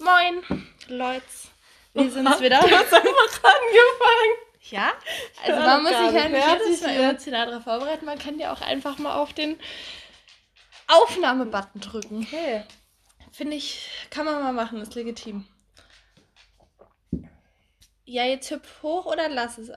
[0.00, 1.22] Moin, Leute.
[1.92, 2.60] Wir sind's wieder.
[2.60, 4.34] Du hast einfach angefangen.
[4.70, 4.92] Ja,
[5.44, 8.06] also man muss sich ja nicht nicht jedes Mal emotional darauf vorbereiten.
[8.06, 9.58] Man kann ja auch einfach mal auf den
[10.86, 12.22] Aufnahmebutton drücken.
[12.22, 12.64] Okay.
[13.32, 15.46] Finde ich, kann man mal machen, ist legitim.
[18.04, 19.70] Ja, jetzt hüpf hoch oder lass es.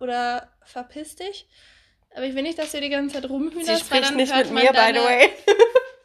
[0.00, 1.46] Oder verpiss dich.
[2.14, 4.54] Aber ich will nicht, dass du die ganze Zeit rumhühnerst, weil dann nicht hört mit
[4.54, 5.30] man mir, by the way.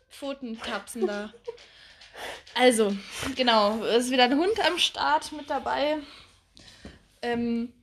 [0.09, 1.33] Pfoten tapsen da.
[2.53, 2.95] Also,
[3.35, 5.97] genau, es ist wieder ein Hund am Start mit dabei.
[7.21, 7.73] Ähm,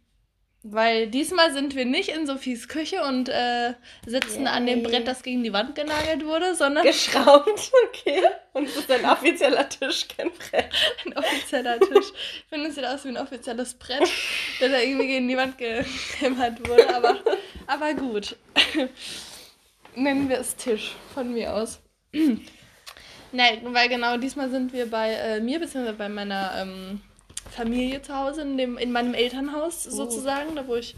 [0.65, 3.75] weil diesmal sind wir nicht in Sophies Küche und äh,
[4.07, 4.89] sitzen an dem Yay.
[4.89, 8.23] Brett, das gegen die Wand genagelt wurde, sondern Geschraubt, okay.
[8.53, 10.71] Und es ist ein offizieller Tisch, kein Brett.
[11.05, 12.13] ein offizieller Tisch.
[12.15, 14.09] Ich finde, es sieht aus wie ein offizielles Brett,
[14.61, 17.19] das da irgendwie gegen die Wand gehämmert wurde, aber,
[17.67, 18.37] aber gut.
[19.97, 21.81] Nennen wir es Tisch von mir aus.
[23.33, 27.01] Nein, weil genau diesmal sind wir bei äh, mir, beziehungsweise bei meiner ähm,
[27.51, 30.95] Familie zu Hause, in, dem, in meinem Elternhaus sozusagen, da wo ich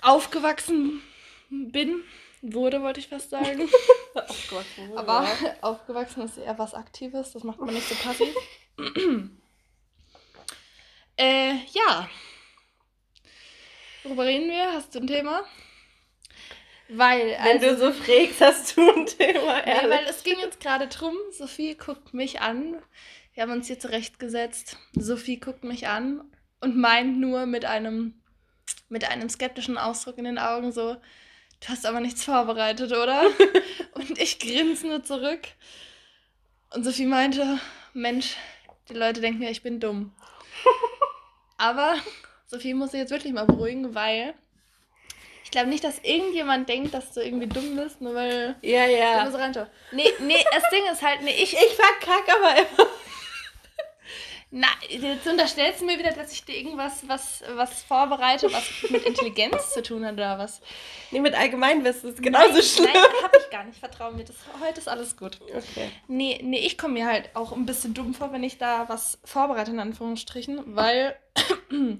[0.00, 1.02] aufgewachsen
[1.50, 2.02] bin.
[2.40, 3.68] Wurde, wollte ich fast sagen.
[4.14, 5.54] Oh Gott, wo Aber ja.
[5.60, 8.34] aufgewachsen ist eher was Aktives, das macht man nicht so passiv.
[11.16, 12.08] äh, ja.
[14.02, 14.72] Worüber reden wir?
[14.72, 15.44] Hast du ein Thema?
[16.88, 19.90] Weil, Wenn also, du so fragst, hast du ein Thema, nee, ehrlich.
[19.90, 22.82] weil es ging jetzt gerade drum, Sophie guckt mich an.
[23.34, 24.78] Wir haben uns hier zurechtgesetzt.
[24.94, 26.22] Sophie guckt mich an
[26.60, 28.20] und meint nur mit einem,
[28.88, 33.22] mit einem skeptischen Ausdruck in den Augen so, du hast aber nichts vorbereitet, oder?
[33.92, 35.42] und ich grinse nur zurück.
[36.74, 37.60] Und Sophie meinte,
[37.92, 38.36] Mensch,
[38.88, 40.14] die Leute denken ja, ich bin dumm.
[41.58, 41.96] aber
[42.46, 44.34] Sophie muss sich jetzt wirklich mal beruhigen, weil
[45.48, 48.92] ich glaube nicht, dass irgendjemand denkt, dass du irgendwie dumm bist, nur weil ja, Du
[48.92, 49.24] ja.
[49.24, 49.66] musst reinschauen.
[49.92, 51.54] Nee, nee, das Ding ist halt, nee, ich.
[51.54, 52.90] Ich verkack aber immer.
[54.50, 59.04] Na, jetzt unterstellst du mir wieder, dass ich dir irgendwas was, was vorbereite, was mit
[59.04, 60.62] Intelligenz zu tun hat oder was.
[61.10, 62.90] Nee, mit Allgemeinwissen ist genauso nein, schlimm.
[62.94, 63.78] Nein, hab ich gar nicht.
[63.78, 64.24] Vertrau mir.
[64.24, 65.38] Das, heute ist alles gut.
[65.42, 65.90] Okay.
[66.06, 69.18] Nee, nee, ich komme mir halt auch ein bisschen dumm vor, wenn ich da was
[69.22, 71.14] vorbereite, in Anführungsstrichen, weil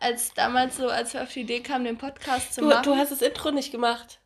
[0.00, 2.84] als damals so, als wir auf die Idee kamen, den Podcast zu Du, machen.
[2.84, 4.20] du hast das Intro nicht gemacht.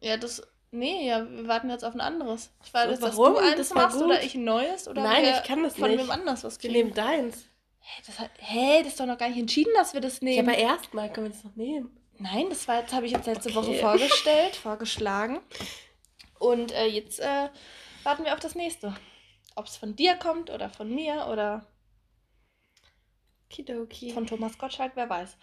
[0.00, 0.42] ja, das.
[0.70, 2.50] Nee, ja, wir warten jetzt auf ein anderes.
[2.64, 5.02] Ich weiß So, jetzt, dass du eins Das war machst oder ich ein neues oder
[5.02, 6.00] Nein, ich kann das von nicht.
[6.00, 6.74] wem anders was kriegen.
[6.74, 7.46] nehmen deins.
[7.80, 10.24] Hä, das, hat, hä, das ist doch noch gar nicht entschieden, dass wir das Ja,
[10.24, 10.48] nehmen.
[10.48, 11.96] aber erstmal können wir das noch nehmen.
[12.18, 13.78] Nein, das war jetzt, habe ich jetzt letzte Woche Okay.
[13.80, 15.40] vorgestellt, vorgeschlagen.
[16.38, 17.48] Und äh, jetzt äh,
[18.02, 18.94] warten wir auf das nächste.
[19.54, 21.64] Ob es von dir kommt oder von mir oder
[23.50, 24.10] Kidoki.
[24.12, 25.36] von Thomas Gottschalk, wer weiß.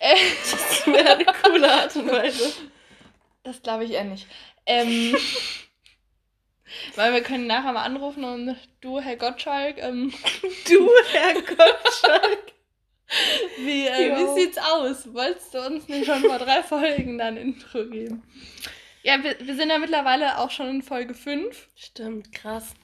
[0.00, 0.16] Äh,
[0.50, 2.52] Das wäre eine coole Art und Weise.
[3.44, 4.26] das glaube ich eher nicht.
[4.66, 5.16] Ähm,
[6.96, 10.12] weil wir können nachher mal anrufen und du, Herr Gottschalk, ähm,
[10.68, 12.52] Du, Herr Gottschalk.
[13.58, 15.12] wie, äh, wie sieht's aus?
[15.12, 18.22] Wolltest du uns nicht schon vor drei Folgen dann ein Intro geben?
[19.02, 21.68] Ja, wir, wir sind ja mittlerweile auch schon in Folge 5.
[21.76, 22.74] Stimmt, krass.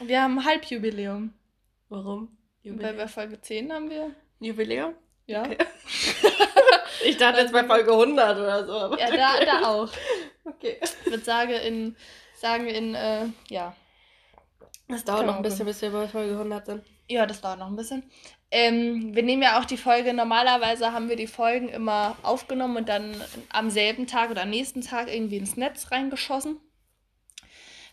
[0.00, 1.32] Wir haben Halbjubiläum.
[1.88, 2.36] Warum?
[2.64, 4.14] Und bei, bei Folge 10 haben wir.
[4.40, 4.94] Jubiläum?
[5.26, 5.56] Ja, Okay.
[7.04, 8.96] Ich dachte jetzt bei Folge 100 oder so.
[8.96, 9.88] Ja da, da auch.
[10.44, 10.78] Okay.
[10.82, 11.96] Ich würde sagen, in,
[12.34, 13.74] sagen in, äh, ja.
[14.88, 16.84] Das dauert noch ein bisschen, bis wir bei Folge 100 sind.
[17.08, 18.10] Ja, das dauert noch ein bisschen.
[18.50, 22.88] Ähm, wir nehmen ja auch die Folge, normalerweise haben wir die Folgen immer aufgenommen und
[22.88, 23.14] dann
[23.50, 26.58] am selben Tag oder am nächsten Tag irgendwie ins Netz reingeschossen.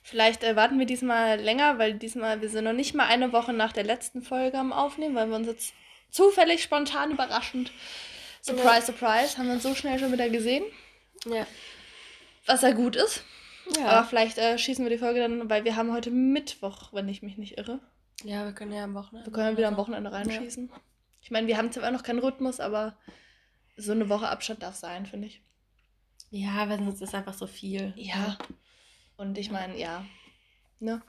[0.02, 3.52] Vielleicht äh, warten wir diesmal länger, weil diesmal, wir sind noch nicht mal eine Woche
[3.52, 5.74] nach der letzten Folge am Aufnehmen, weil wir uns jetzt
[6.16, 7.72] zufällig, spontan, überraschend,
[8.42, 10.64] surprise, surprise, haben wir uns so schnell schon wieder gesehen,
[11.26, 11.46] Ja.
[12.46, 13.24] was ja gut ist.
[13.78, 13.88] Ja.
[13.88, 17.24] Aber vielleicht äh, schießen wir die Folge dann, weil wir haben heute Mittwoch, wenn ich
[17.24, 17.80] mich nicht irre.
[18.24, 19.26] ja, wir können ja am Wochenende.
[19.28, 19.78] Wir können ja wieder am.
[19.78, 20.72] Wochenende reinschießen.
[21.22, 22.96] Ich meine, wir haben zwar noch keinen Rhythmus, aber
[23.76, 25.42] so eine Woche Abstand darf sein, finde ich.
[26.30, 27.94] Ja, weil sonst ist einfach so viel.
[27.96, 28.38] Ja.
[29.18, 30.06] Und ich meine, ja.
[30.80, 31.02] Ne?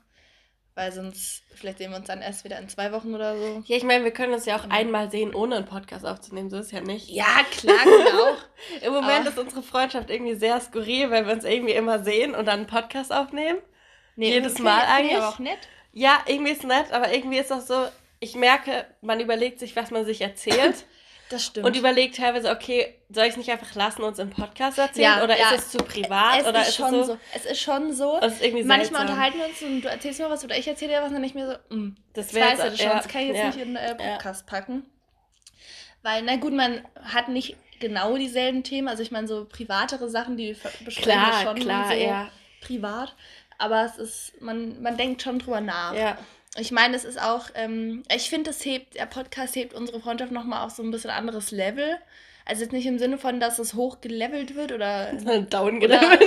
[0.77, 3.63] Weil sonst, vielleicht sehen wir uns dann erst wieder in zwei Wochen oder so.
[3.65, 6.51] Ja, ich meine, wir können uns ja auch einmal sehen, ohne einen Podcast aufzunehmen.
[6.51, 7.09] So ist ja nicht.
[7.09, 8.35] Ja, klar, genau.
[8.85, 12.35] Im Moment Aber- ist unsere Freundschaft irgendwie sehr skurril, weil wir uns irgendwie immer sehen
[12.35, 13.57] und dann einen Podcast aufnehmen.
[14.17, 15.17] Jedes okay, Mal eigentlich.
[15.17, 15.57] aber auch nett.
[15.93, 17.87] Ja, irgendwie ist nett, aber irgendwie ist auch so,
[18.19, 20.85] ich merke, man überlegt sich, was man sich erzählt
[21.29, 21.65] Das stimmt.
[21.65, 25.23] und überlegt teilweise, okay, soll ich es nicht einfach lassen, uns im Podcast erzählen Ja,
[25.23, 25.49] oder ja.
[25.51, 27.13] ist es zu privat es oder ist, ist schon es so.
[27.13, 28.17] so, Es ist schon so.
[28.21, 31.01] das ist Manchmal unterhalten wir uns und du erzählst mir was oder ich erzähle dir
[31.01, 32.97] was und dann ich mir so, mm, Das das wär weiß jetzt- das schon, ja,
[32.97, 34.85] das kann ich jetzt nicht in äh, Podcast packen.
[36.03, 38.87] Weil, na gut, man hat nicht genau dieselben Themen.
[38.87, 42.29] Also ich meine, so privatere Sachen, die besprechen wir Klar, schon klar, so ja.
[42.61, 43.15] privat.
[43.57, 45.93] aber es ist, man, man denkt schon drüber nach.
[45.93, 46.17] Ja.
[46.59, 50.31] Ich meine, es ist auch, ähm, ich finde, das hebt, der Podcast hebt unsere Freundschaft
[50.31, 51.97] nochmal auf so ein bisschen anderes Level.
[52.45, 55.13] Also jetzt nicht im Sinne von, dass es hochgelevelt wird oder
[55.49, 56.21] downgelevelt.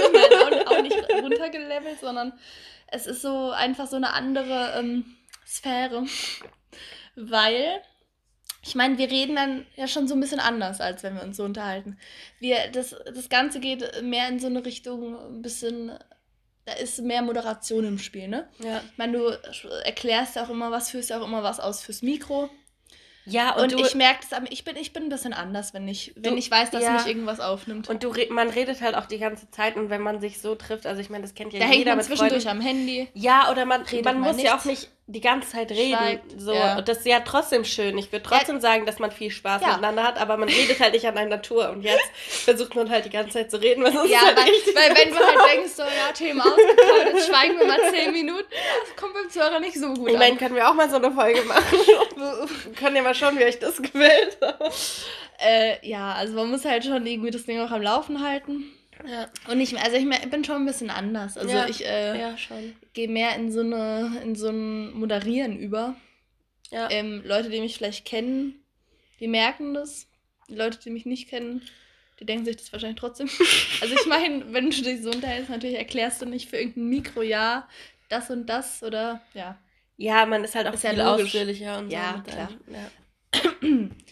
[0.47, 2.32] Oder, auch, auch nicht runtergelevelt, sondern
[2.88, 5.17] es ist so einfach so eine andere ähm,
[5.47, 6.05] Sphäre.
[7.17, 7.81] Weil,
[8.62, 11.38] ich meine, wir reden dann ja schon so ein bisschen anders, als wenn wir uns
[11.38, 11.99] so unterhalten.
[12.38, 15.93] Wir, das, das Ganze geht mehr in so eine Richtung, ein bisschen
[16.66, 18.48] da ist mehr Moderation im Spiel, ne?
[18.58, 18.82] Ja.
[18.90, 19.38] Ich meine, du
[19.84, 22.50] erklärst auch immer was, führst auch immer was aus fürs Mikro.
[23.26, 25.86] Ja, und, und du, ich merke das, ich bin, ich bin ein bisschen anders, wenn
[25.86, 26.92] ich, wenn du, ich weiß, dass ja.
[26.92, 27.88] mich irgendwas aufnimmt.
[27.88, 30.86] Und du, man redet halt auch die ganze Zeit und wenn man sich so trifft,
[30.86, 32.60] also ich meine, das kennt ja da jeder hängt man mit zwischendurch Freunden.
[32.60, 33.08] am Handy.
[33.14, 34.50] Ja, oder man, man muss nichts.
[34.50, 36.20] ja auch nicht die ganze Zeit reden.
[36.38, 36.52] So.
[36.52, 36.78] Ja.
[36.78, 37.98] Und das ist ja trotzdem schön.
[37.98, 38.60] Ich würde trotzdem ja.
[38.60, 39.68] sagen, dass man viel Spaß ja.
[39.68, 41.70] miteinander hat, aber man redet halt nicht an einer Tour.
[41.70, 44.46] Und jetzt versucht man halt die ganze Zeit zu reden, weil sonst ja, halt weil,
[44.46, 48.46] weil wenn du halt denkst, so, ja, Thema ausgeklaut, jetzt schweigen wir mal zehn Minuten,
[48.50, 51.10] das kommt beim Zuhörer nicht so gut Ich meine, können wir auch mal so eine
[51.10, 51.78] Folge machen.
[52.16, 54.38] wir können ja mal schauen, wie euch das gefällt.
[55.38, 58.72] äh, ja, also man muss halt schon irgendwie das Ding auch am Laufen halten.
[59.06, 59.29] Ja.
[59.49, 61.37] Und ich, also ich bin schon ein bisschen anders.
[61.38, 61.69] Also ja.
[61.69, 62.37] ich äh, ja,
[62.93, 65.97] gehe mehr in so eine, in so ein Moderieren über.
[66.73, 68.62] Ähm, Leute, die mich vielleicht kennen,
[69.19, 70.06] die merken das.
[70.49, 71.62] Die Leute, die mich nicht kennen,
[72.20, 73.29] die denken sich das wahrscheinlich trotzdem.
[73.81, 77.23] also ich meine, wenn du dich so unterhältst, natürlich erklärst du nicht für irgendein Mikro,
[77.23, 77.69] ja,
[78.08, 79.58] das und das oder ja.
[79.96, 82.32] Ja, man ist halt auch ist viel ja ausführlicher und ja, so.
[82.32, 82.49] Klar.
[82.73, 82.91] Ja.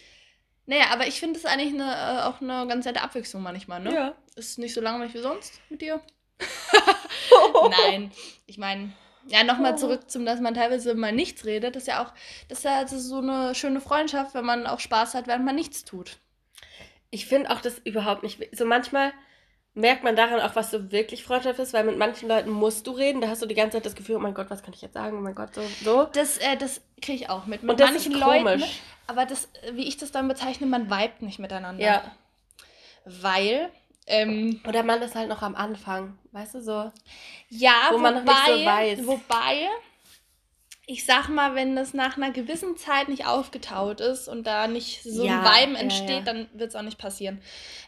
[0.69, 3.91] Naja, aber ich finde es eigentlich eine, äh, auch eine ganz nette Abwechslung manchmal, ne?
[3.91, 4.15] Ja.
[4.35, 5.99] Ist nicht so langweilig wie sonst mit dir.
[7.71, 8.11] Nein,
[8.45, 8.93] ich meine,
[9.25, 11.75] ja, nochmal zurück zum, dass man teilweise mal nichts redet.
[11.75, 12.13] Das ist ja auch,
[12.49, 15.55] das ist ja also so eine schöne Freundschaft, wenn man auch Spaß hat, während man
[15.55, 16.17] nichts tut.
[17.09, 18.39] Ich finde auch das überhaupt nicht.
[18.55, 19.11] So manchmal
[19.73, 22.91] merkt man daran auch, was so wirklich Freundschaft ist, weil mit manchen Leuten musst du
[22.91, 24.81] reden, da hast du die ganze Zeit das Gefühl, oh mein Gott, was kann ich
[24.81, 25.61] jetzt sagen, oh mein Gott, so.
[25.83, 26.07] so.
[26.11, 27.63] Das, äh, das kriege ich auch mit.
[27.63, 28.63] Mit Und manchen Leuten.
[29.07, 31.83] Aber das, wie ich das dann bezeichne, man vibet nicht miteinander.
[31.83, 32.11] Ja.
[33.05, 33.69] Weil.
[34.11, 36.91] Ähm, Oder man ist halt noch am Anfang, weißt du so?
[37.49, 39.07] Ja, wo wobei, man noch nicht so weiß.
[39.07, 39.67] Wobei
[40.91, 45.03] ich sag mal, wenn das nach einer gewissen Zeit nicht aufgetaut ist und da nicht
[45.03, 46.21] so ja, ein Vibe entsteht, ja, ja.
[46.21, 47.39] dann wird es auch nicht passieren.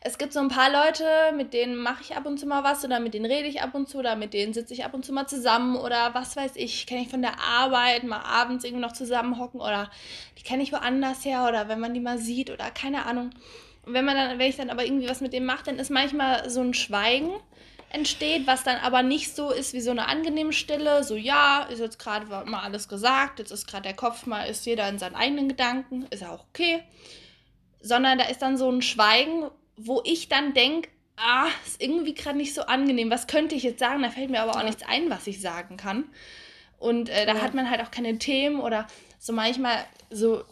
[0.02, 1.04] Es gibt so ein paar Leute,
[1.36, 3.74] mit denen mache ich ab und zu mal was oder mit denen rede ich ab
[3.74, 6.52] und zu oder mit denen sitze ich ab und zu mal zusammen oder was weiß
[6.58, 9.90] ich, kenne ich von der Arbeit, mal abends irgendwie noch zusammenhocken oder
[10.38, 13.32] die kenne ich woanders her oder wenn man die mal sieht oder keine Ahnung.
[13.84, 15.90] Und wenn man dann, wenn ich dann aber irgendwie was mit dem mache, dann ist
[15.90, 17.32] manchmal so ein Schweigen
[17.94, 21.80] entsteht, was dann aber nicht so ist wie so eine angenehme Stille, so ja, ist
[21.80, 25.16] jetzt gerade mal alles gesagt, jetzt ist gerade der Kopf mal, ist jeder in seinen
[25.16, 26.84] eigenen Gedanken, ist ja auch okay,
[27.82, 32.38] sondern da ist dann so ein Schweigen, wo ich dann denke, ah, ist irgendwie gerade
[32.38, 35.10] nicht so angenehm, was könnte ich jetzt sagen, da fällt mir aber auch nichts ein,
[35.10, 36.06] was ich sagen kann.
[36.80, 37.42] Und äh, da ja.
[37.42, 38.88] hat man halt auch keine Themen oder
[39.20, 40.44] so manchmal so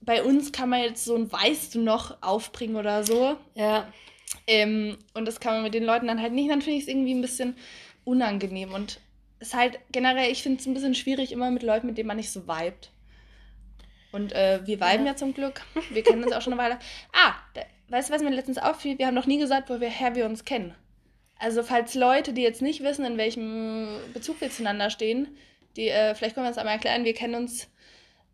[0.00, 3.36] bei uns kann man jetzt so ein Weißt du noch aufbringen oder so.
[3.54, 3.86] Ja.
[4.46, 6.50] Ähm, und das kann man mit den Leuten dann halt nicht.
[6.50, 7.56] Dann finde ich es irgendwie ein bisschen
[8.04, 8.72] unangenehm.
[8.72, 9.00] Und
[9.38, 12.08] es ist halt generell, ich finde es ein bisschen schwierig, immer mit Leuten, mit denen
[12.08, 12.90] man nicht so vibet.
[14.12, 15.12] Und äh, wir viben ja.
[15.12, 15.62] ja zum Glück.
[15.90, 16.78] Wir kennen uns auch schon eine Weile.
[17.12, 18.98] Ah, da, weißt du, was mir letztens auffiel?
[18.98, 20.74] Wir haben noch nie gesagt, woher wir uns kennen.
[21.38, 25.28] Also, falls Leute, die jetzt nicht wissen, in welchem Bezug wir zueinander stehen,
[25.76, 27.68] die, äh, vielleicht können wir das einmal erklären, wir kennen uns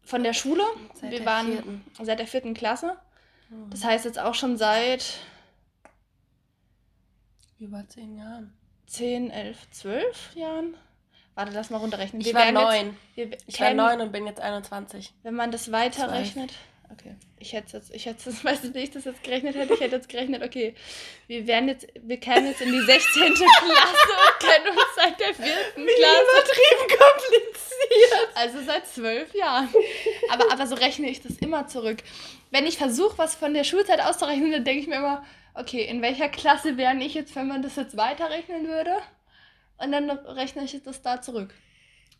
[0.03, 0.62] von der Schule.
[0.95, 1.85] Seit wir waren vierten.
[2.03, 2.97] seit der vierten Klasse.
[3.49, 3.71] Hm.
[3.71, 5.19] Das heißt jetzt auch schon seit
[7.59, 8.53] über zehn Jahren.
[8.87, 10.77] Zehn, elf, zwölf Jahren?
[11.35, 12.21] Warte, lass mal runterrechnen.
[12.21, 12.97] Ich wir war neun.
[13.15, 15.13] Jetzt, ich war neun und bin jetzt 21.
[15.23, 16.53] Wenn man das weiterrechnet.
[16.93, 17.17] Okay.
[17.39, 19.75] Ich hätte jetzt, ich hätte jetzt, weißt du, wie ich das jetzt gerechnet hätte?
[19.75, 20.75] Ich hätte jetzt gerechnet, okay,
[21.27, 23.23] wir werden jetzt, wir kämen jetzt in die 16.
[23.35, 25.45] Klasse und kennen uns seit der 4.
[25.45, 25.85] Klasse.
[25.85, 28.29] Übertrieben kompliziert.
[28.35, 29.69] Also seit zwölf Jahren.
[30.31, 31.99] Aber, aber so rechne ich das immer zurück.
[32.51, 35.25] Wenn ich versuche, was von der Schulzeit auszurechnen, dann denke ich mir immer,
[35.57, 38.93] okay, in welcher Klasse wäre ich jetzt, wenn man das jetzt weiterrechnen würde?
[39.79, 41.53] Und dann rechne ich das da zurück.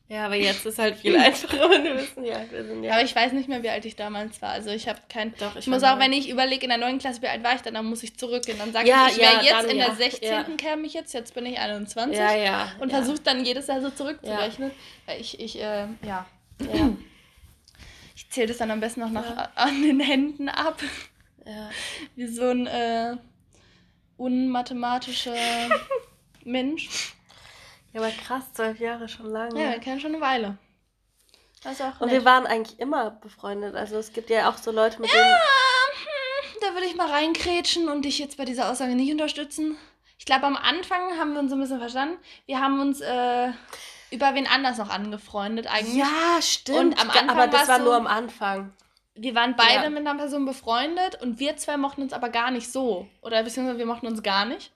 [0.09, 2.93] Ja, aber jetzt ist halt viel einfacher, wenn wir wissen, ja, wir sind ja.
[2.93, 4.51] Aber ich weiß nicht mehr, wie alt ich damals war.
[4.51, 5.35] Also ich habe kein.
[5.39, 7.63] Doch, ich, muss auch, wenn ich überlege, in der neuen Klasse, wie alt war ich
[7.63, 8.59] dann, dann muss ich zurückgehen.
[8.59, 10.29] Dann sage ja, ich, ich wäre ja, jetzt dann, in der 16.
[10.31, 10.45] Ja.
[10.57, 12.17] käme ich jetzt, jetzt bin ich 21.
[12.17, 12.73] Ja, ja.
[12.79, 12.99] Und ja.
[12.99, 14.71] versuche dann jedes Jahr so zurückzurechnen.
[15.07, 16.27] Weil ich, ich, äh, ja.
[18.15, 19.11] Ich zähle das dann am besten noch
[19.57, 20.81] an den Händen ab.
[21.47, 21.71] Ja.
[22.17, 23.17] Wie so ein äh,
[24.17, 25.35] unmathematischer
[26.45, 27.15] Mensch.
[27.93, 29.61] Ja, aber krass, zwölf Jahre schon lange.
[29.61, 30.59] Ja, wir kennen schon eine Weile.
[31.63, 32.19] Das auch Und nett.
[32.19, 33.75] wir waren eigentlich immer befreundet.
[33.75, 35.35] Also es gibt ja auch so Leute, mit ja, denen.
[35.35, 39.77] Hm, da würde ich mal reinkrätschen und dich jetzt bei dieser Aussage nicht unterstützen.
[40.19, 42.19] Ich glaube, am Anfang haben wir uns so ein bisschen verstanden.
[42.47, 43.53] Wir haben uns äh,
[44.11, 45.97] über wen anders noch angefreundet eigentlich.
[45.97, 46.79] Ja, stimmt.
[46.79, 48.73] Und am Anfang aber das war so, nur am Anfang.
[49.17, 49.91] Wir waren beide ja.
[49.91, 53.09] mit einer Person befreundet und wir zwei mochten uns aber gar nicht so.
[53.23, 54.73] Oder beziehungsweise wir mochten uns gar nicht.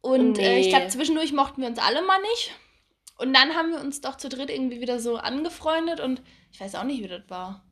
[0.00, 0.46] Und nee.
[0.46, 2.52] äh, ich glaube, zwischendurch mochten wir uns alle mal nicht.
[3.18, 6.74] Und dann haben wir uns doch zu dritt irgendwie wieder so angefreundet und ich weiß
[6.74, 7.64] auch nicht, wie das war.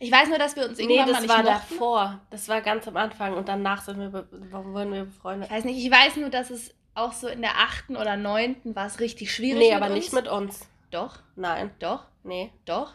[0.00, 1.68] Ich weiß nur, dass wir uns irgendwann nee, das mal war mochten.
[1.70, 2.20] davor.
[2.30, 5.48] Das war ganz am Anfang und danach sind wir, warum wurden wir befreundet?
[5.48, 8.76] Ich weiß nicht, ich weiß nur, dass es auch so in der achten oder neunten
[8.76, 9.68] war es richtig schwierig.
[9.68, 9.94] Nee, aber uns.
[9.94, 10.68] nicht mit uns.
[10.90, 11.18] Doch.
[11.36, 11.70] Nein.
[11.78, 12.04] Doch.
[12.28, 12.52] Nee.
[12.64, 12.92] Doch.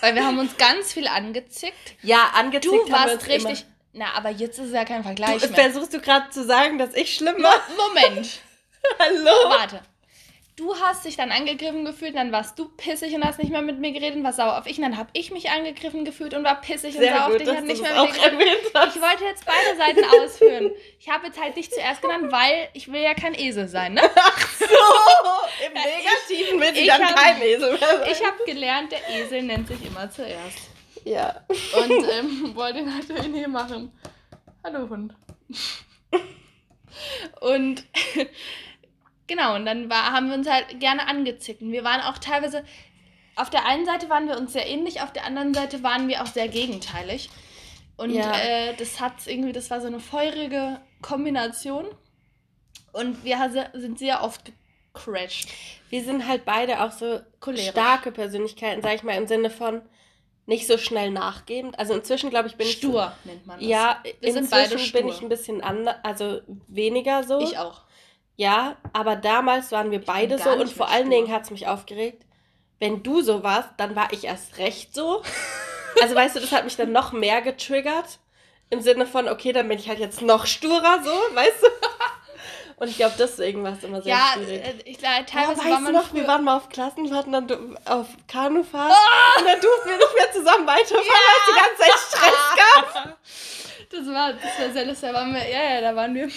[0.00, 1.94] Weil wir haben uns ganz viel angezickt.
[2.02, 2.74] Ja, angezickt.
[2.74, 3.60] Du warst richtig.
[3.62, 3.70] Immer.
[4.06, 5.56] Na, aber jetzt ist es ja kein Vergleich du, mehr.
[5.56, 7.60] Versuchst du gerade zu sagen, dass ich schlimm war?
[7.76, 8.40] Moment.
[8.98, 9.30] Hallo.
[9.48, 9.80] Warte.
[10.56, 13.80] Du hast dich dann angegriffen gefühlt, dann warst du pissig und hast nicht mehr mit
[13.80, 14.76] mir geredet und warst sauer auf ich.
[14.78, 17.38] Und dann habe ich mich angegriffen gefühlt und war pissig Sehr und sauer gut, auf
[17.38, 18.72] dich und hat nicht mehr mit mir geredet.
[18.94, 20.70] Ich wollte jetzt beide Seiten ausführen.
[21.00, 24.02] Ich habe jetzt halt dich zuerst genannt, weil ich will ja kein Esel sein, ne?
[24.14, 24.64] Ach so,
[25.66, 28.12] im Negativen will ich dann hab, kein Esel mehr sein.
[28.12, 30.70] Ich habe gelernt, der Esel nennt sich immer zuerst.
[31.04, 31.44] Ja.
[31.48, 33.90] Und ähm, wollte ihn halt hier machen.
[34.62, 35.14] Hallo Hund.
[37.40, 37.84] Und
[39.26, 41.62] Genau, und dann war, haben wir uns halt gerne angezickt.
[41.62, 42.64] Und wir waren auch teilweise,
[43.36, 46.22] auf der einen Seite waren wir uns sehr ähnlich, auf der anderen Seite waren wir
[46.22, 47.30] auch sehr gegenteilig.
[47.96, 48.36] Und ja.
[48.36, 51.86] äh, das hat irgendwie, das war so eine feurige Kombination.
[52.92, 54.52] Und wir sind sehr oft
[54.92, 55.48] gecrashed.
[55.90, 57.68] Wir sind halt beide auch so Cholerisch.
[57.68, 59.82] starke Persönlichkeiten, sag ich mal, im Sinne von
[60.46, 61.78] nicht so schnell nachgebend.
[61.78, 62.74] Also inzwischen, glaube ich, bin ich.
[62.74, 63.68] Stur nennt man das.
[63.68, 65.00] Ja, wir stur.
[65.00, 67.40] bin ich ein bisschen anders, also weniger so.
[67.40, 67.82] Ich auch.
[68.36, 72.24] Ja, aber damals waren wir beide so und vor allen Dingen hat es mich aufgeregt.
[72.80, 75.22] Wenn du so warst, dann war ich erst recht so.
[76.02, 78.18] Also weißt du, das hat mich dann noch mehr getriggert.
[78.70, 81.66] Im Sinne von, okay, dann bin ich halt jetzt noch sturer, so, weißt du?
[82.76, 84.64] Und ich glaube, deswegen war es immer sehr ja, schwierig.
[84.64, 88.08] Äh, ich glaube, teilweise oh, war man noch, wir waren mal auf Klassenfahrten, dann auf
[88.26, 89.40] Kanufahrt oh!
[89.40, 91.12] und dann durften wir nicht mehr zusammen weiterfahren, ja!
[91.14, 93.18] weil es die ganze Zeit Stress gab.
[93.90, 95.08] Das war, das war sehr lustig.
[95.08, 96.28] Da waren wir, ja, ja, da waren wir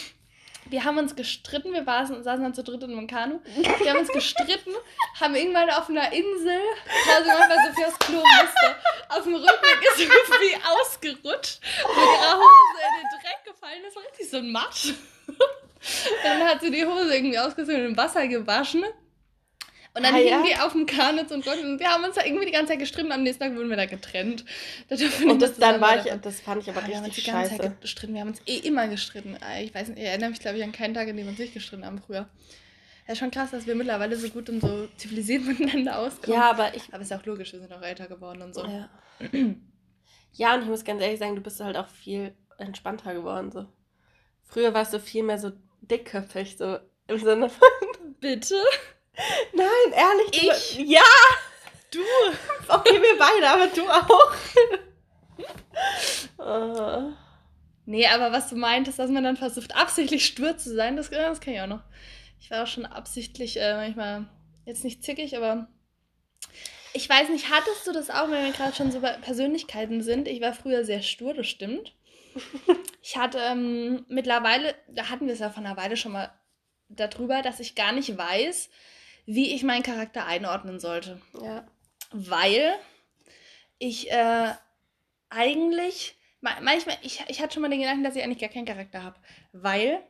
[0.69, 3.39] wir haben uns gestritten, wir saßen, saßen dann zu dritt in einem Kanu.
[3.79, 4.71] Wir haben uns gestritten,
[5.19, 6.59] haben irgendwann auf einer Insel,
[7.03, 8.75] quasi weil Sophias Klo musste,
[9.09, 13.81] auf dem Rückweg ist Sophie ausgerutscht und mit ihrer Hose in den Dreck gefallen.
[13.85, 14.93] Das war richtig so ein Matsch.
[15.27, 15.37] Und
[16.23, 18.83] dann hat sie die Hose irgendwie ausgezogen und im Wasser gewaschen.
[19.97, 20.43] Und dann ah, hingen ja?
[20.43, 22.79] die auf dem Karnitz und Gott und wir haben uns da irgendwie die ganze Zeit
[22.79, 23.11] gestritten.
[23.11, 24.45] Am nächsten Tag wurden wir da getrennt.
[24.89, 24.95] Da
[25.27, 27.23] und das, dann war ich, das fand ich aber ja, richtig wir haben uns die
[27.23, 27.61] ganze scheiße.
[27.63, 28.13] Zeit gestritten.
[28.13, 29.37] Wir haben uns eh immer gestritten.
[29.59, 31.39] Ich weiß nicht, ich erinnere mich, glaube ich, an keinen Tag, in dem wir uns
[31.39, 32.29] nicht gestritten haben früher.
[33.07, 36.39] Ja, ist schon krass, dass wir mittlerweile so gut und so zivilisiert miteinander auskommen.
[36.39, 36.93] Ja, aber ich.
[36.93, 38.65] Aber ist auch logisch, wir sind auch älter geworden und so.
[38.65, 38.89] Ja.
[40.33, 43.51] ja, und ich muss ganz ehrlich sagen, du bist halt auch viel entspannter geworden.
[43.51, 43.65] So.
[44.43, 46.77] Früher warst du viel mehr so dickköpfig, so
[47.07, 47.67] im Sinne von.
[48.19, 48.55] Bitte?
[49.53, 50.43] Nein, ehrlich.
[50.43, 50.89] Ich?
[50.89, 51.01] Ja!
[51.91, 51.99] Du!
[52.67, 54.33] Okay, wir beide, aber du auch.
[56.39, 57.13] uh.
[57.89, 61.39] Nee, aber was du meintest, dass man dann versucht, absichtlich stur zu sein, das, das
[61.39, 61.83] kann ich auch noch.
[62.37, 64.27] Ich war auch schon absichtlich äh, manchmal
[64.65, 65.69] jetzt nicht zickig, aber
[66.93, 70.27] ich weiß nicht, hattest du das auch, wenn wir gerade schon so bei Persönlichkeiten sind?
[70.27, 71.95] Ich war früher sehr stur, das stimmt.
[73.01, 76.29] Ich hatte ähm, mittlerweile, da hatten wir es ja von einer Weile schon mal
[76.89, 78.69] darüber, dass ich gar nicht weiß,
[79.27, 81.21] wie ich meinen Charakter einordnen sollte.
[81.43, 81.67] Ja.
[82.11, 82.73] Weil
[83.77, 84.53] ich äh,
[85.29, 89.03] eigentlich, manchmal, ich, ich hatte schon mal den Gedanken, dass ich eigentlich gar keinen Charakter
[89.03, 89.19] habe.
[89.51, 90.01] Weil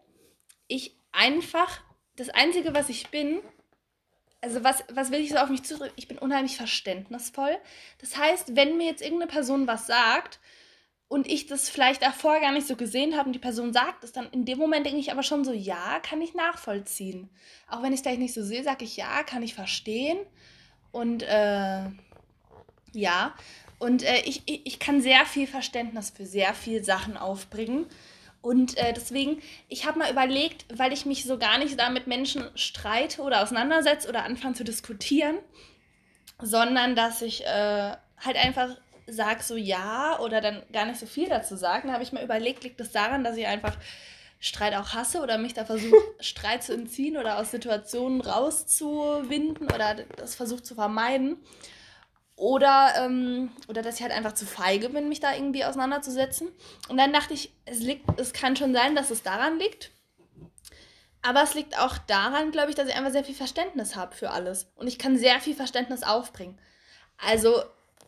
[0.68, 1.82] ich einfach,
[2.16, 3.42] das Einzige, was ich bin,
[4.40, 5.92] also was, was will ich so auf mich zurück?
[5.96, 7.58] Ich bin unheimlich verständnisvoll.
[7.98, 10.40] Das heißt, wenn mir jetzt irgendeine Person was sagt,
[11.10, 14.12] und ich das vielleicht davor gar nicht so gesehen habe und die Person sagt es,
[14.12, 17.30] dann in dem Moment denke ich aber schon so, ja, kann ich nachvollziehen.
[17.70, 20.18] Auch wenn ich es vielleicht nicht so sehe, sage ich, ja, kann ich verstehen.
[20.92, 21.84] Und äh,
[22.92, 23.34] ja,
[23.80, 27.86] und äh, ich, ich kann sehr viel Verständnis für sehr viele Sachen aufbringen.
[28.42, 32.08] Und äh, deswegen, ich habe mal überlegt, weil ich mich so gar nicht da mit
[32.08, 35.38] Menschen streite oder auseinandersetze oder anfange zu diskutieren,
[36.42, 38.76] sondern dass ich äh, halt einfach
[39.08, 42.64] sag so ja oder dann gar nicht so viel dazu sagen, habe ich mir überlegt,
[42.64, 43.78] liegt das daran, dass ich einfach
[44.40, 49.96] Streit auch hasse oder mich da versuche, Streit zu entziehen oder aus Situationen rauszuwinden oder
[50.18, 51.38] das versuche zu vermeiden.
[52.36, 56.50] Oder, ähm, oder dass ich halt einfach zu feige bin, mich da irgendwie auseinanderzusetzen.
[56.88, 59.90] Und dann dachte ich, es, liegt, es kann schon sein, dass es daran liegt.
[61.24, 64.30] Aber es liegt auch daran, glaube ich, dass ich einfach sehr viel Verständnis habe für
[64.30, 64.72] alles.
[64.76, 66.60] Und ich kann sehr viel Verständnis aufbringen.
[67.18, 67.64] Also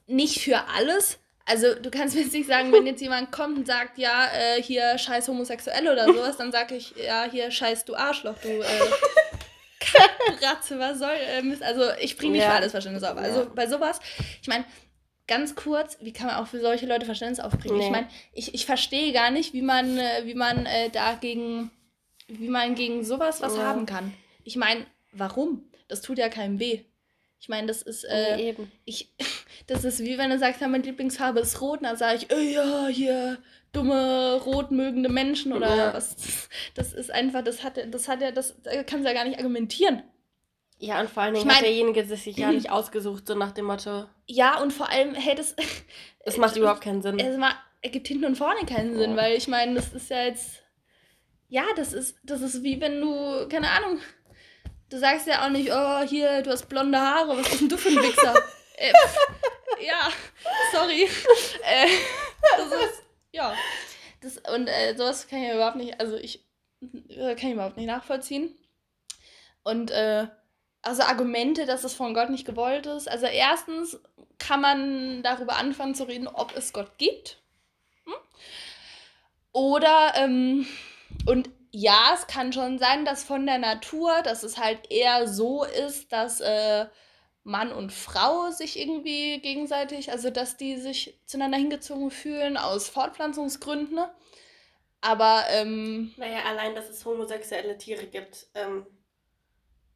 [0.10, 1.20] nicht für alles.
[1.46, 4.62] Also du kannst mir jetzt nicht sagen, wenn jetzt jemand kommt und sagt, ja, äh,
[4.62, 8.66] hier scheiß Homosexuell oder sowas, dann sage ich, ja, hier scheiß du Arschloch, du äh,
[9.80, 12.50] Kackbratze, was soll, äh, also ich bringe mich ja.
[12.50, 13.18] für alles Verständnis auf.
[13.18, 13.52] Also ja.
[13.56, 14.00] bei sowas,
[14.42, 14.66] ich meine,
[15.28, 17.78] ganz kurz, wie kann man auch für solche Leute Verständnis aufbringen?
[17.78, 17.86] Nee.
[17.86, 21.72] Ich meine, ich, ich verstehe gar nicht, wie man, äh, wie man äh, dagegen,
[22.28, 23.64] wie man gegen sowas was ja.
[23.64, 24.14] haben kann.
[24.44, 25.70] Ich meine, warum?
[25.88, 26.84] Das tut ja keinem weh.
[27.40, 28.72] Ich meine, das ist, äh, nee, eben.
[28.86, 29.14] ich,
[29.68, 32.32] das ist wie wenn du sagst, ja, meine Lieblingsfarbe ist rot, und dann sage ich,
[32.32, 33.38] äh, ja, hier,
[33.72, 35.94] dumme, rot mögende Menschen oder ja.
[35.94, 36.50] was.
[36.76, 38.56] Das ist einfach, das hat, das hat ja, das
[38.88, 40.04] kannst du ja gar nicht argumentieren.
[40.80, 43.52] Ja, und vor allen Dingen ich mein, hat derjenige sich ja nicht ausgesucht, so nach
[43.52, 44.06] dem Motto.
[44.28, 45.56] Ja, und vor allem, hey, das.
[46.22, 47.18] Es macht überhaupt keinen Sinn.
[47.18, 50.62] Es macht, ergibt hinten und vorne keinen Sinn, weil ich meine, das ist ja jetzt.
[51.48, 54.00] Ja, das ist, das ist wie wenn du, keine Ahnung,
[54.90, 57.78] du sagst ja auch nicht, oh, hier, du hast blonde Haare, was bist denn du
[57.78, 58.36] für ein Wichser?
[58.78, 58.94] äh,
[59.86, 60.10] ja,
[60.72, 61.04] sorry.
[61.04, 61.88] äh,
[62.58, 63.54] das ist, ja.
[64.22, 66.46] Das, und äh, sowas kann ich überhaupt nicht, also ich
[66.82, 68.56] äh, kann ich überhaupt nicht nachvollziehen.
[69.64, 70.28] Und äh,
[70.82, 73.10] also Argumente, dass es von Gott nicht gewollt ist.
[73.10, 74.00] Also erstens
[74.38, 77.42] kann man darüber anfangen zu reden, ob es Gott gibt.
[78.06, 78.14] Hm?
[79.52, 80.68] Oder, ähm,
[81.26, 85.64] und ja, es kann schon sein, dass von der Natur, dass es halt eher so
[85.64, 86.88] ist, dass äh,
[87.44, 93.96] Mann und Frau sich irgendwie gegenseitig, also dass die sich zueinander hingezogen fühlen aus Fortpflanzungsgründen.
[93.96, 94.12] Ne?
[95.02, 98.86] Aber, ähm, Naja, allein, dass es homosexuelle Tiere gibt, ähm,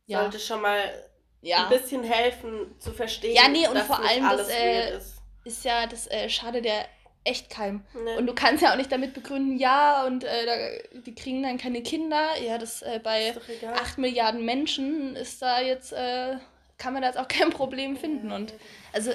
[0.05, 0.21] ja.
[0.21, 1.09] sollte schon mal
[1.41, 1.63] ja.
[1.63, 3.35] ein bisschen helfen zu verstehen.
[3.35, 5.21] Ja, nee, und vor allem das äh, ist.
[5.43, 5.65] ist.
[5.65, 6.85] ja, das äh, schadet ja
[7.23, 7.83] echt keinem.
[7.93, 8.17] Nee.
[8.17, 11.57] Und du kannst ja auch nicht damit begründen, ja, und äh, da, die kriegen dann
[11.57, 12.39] keine Kinder.
[12.41, 13.33] Ja, das äh, bei
[13.73, 16.37] 8 Milliarden Menschen ist da jetzt, äh,
[16.77, 18.31] kann man da jetzt auch kein Problem finden.
[18.31, 18.53] Und
[18.91, 19.11] also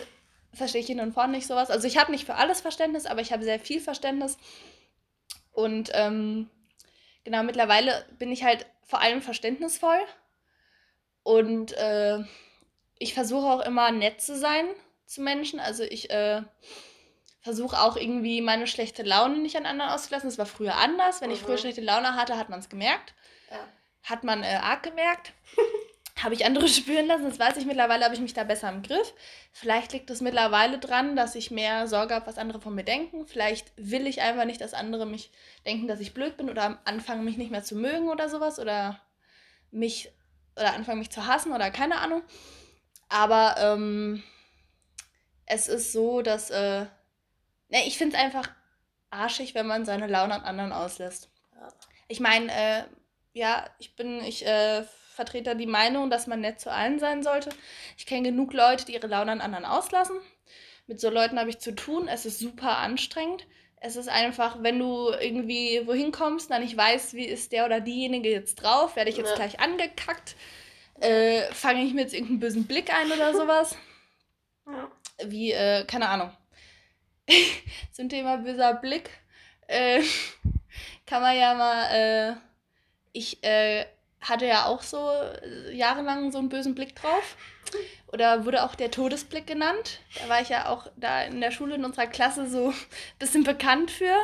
[0.54, 1.70] verstehe ich hin und vorne nicht sowas.
[1.70, 4.38] Also ich habe nicht für alles Verständnis, aber ich habe sehr viel Verständnis.
[5.52, 6.48] Und ähm,
[7.24, 10.00] genau, mittlerweile bin ich halt vor allem verständnisvoll
[11.22, 12.20] und äh,
[12.98, 14.66] ich versuche auch immer nett zu sein
[15.04, 15.60] zu Menschen.
[15.60, 16.42] Also ich äh,
[17.40, 20.28] versuche auch irgendwie meine schlechte Laune nicht an anderen auszulassen.
[20.28, 21.20] Das war früher anders.
[21.20, 21.36] Wenn mhm.
[21.36, 21.60] ich früher mhm.
[21.60, 23.14] schlechte Laune hatte, hat man es gemerkt.
[23.50, 23.58] Ja.
[24.04, 25.32] Hat man äh, arg gemerkt.
[26.22, 27.24] habe ich andere spüren lassen.
[27.24, 29.14] Das weiß ich mittlerweile, habe ich mich da besser im Griff.
[29.52, 33.26] Vielleicht liegt es mittlerweile dran, dass ich mehr Sorge habe, was andere von mir denken.
[33.26, 35.30] Vielleicht will ich einfach nicht, dass andere mich
[35.66, 38.58] denken, dass ich blöd bin oder anfangen, mich nicht mehr zu mögen oder sowas.
[38.58, 39.00] Oder
[39.70, 40.12] mich
[40.56, 42.22] oder anfangen mich zu hassen oder keine Ahnung.
[43.08, 44.22] Aber ähm,
[45.46, 46.86] es ist so, dass äh,
[47.68, 48.48] ne, ich finde es einfach
[49.10, 51.30] arschig, wenn man seine Laune an anderen auslässt.
[51.54, 51.68] Ja.
[52.08, 52.82] Ich meine, äh,
[53.32, 57.50] ja, ich bin, ich äh, vertrete die Meinung, dass man nett zu allen sein sollte.
[57.96, 60.16] Ich kenne genug Leute, die ihre Laune an anderen auslassen.
[60.86, 62.08] Mit so Leuten habe ich zu tun.
[62.08, 63.46] Es ist super anstrengend.
[63.80, 67.80] Es ist einfach, wenn du irgendwie wohin kommst, dann nicht weißt, wie ist der oder
[67.80, 69.36] diejenige jetzt drauf, werde ich jetzt ja.
[69.36, 70.34] gleich angekackt,
[71.00, 73.76] äh, fange ich mir jetzt irgendeinen bösen Blick ein oder sowas.
[74.66, 74.90] Ja.
[75.24, 76.32] Wie, äh, keine Ahnung.
[77.92, 79.10] Zum Thema böser Blick
[79.68, 80.02] äh,
[81.06, 82.34] kann man ja mal, äh,
[83.12, 83.86] ich äh,
[84.20, 87.36] hatte ja auch so äh, jahrelang so einen bösen Blick drauf.
[88.10, 90.00] Oder wurde auch der Todesblick genannt.
[90.20, 92.74] Da war ich ja auch da in der Schule in unserer Klasse so ein
[93.18, 94.14] bisschen bekannt für.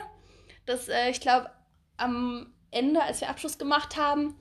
[0.66, 1.50] Dass äh, ich glaube,
[1.96, 4.34] am Ende, als wir Abschluss gemacht haben,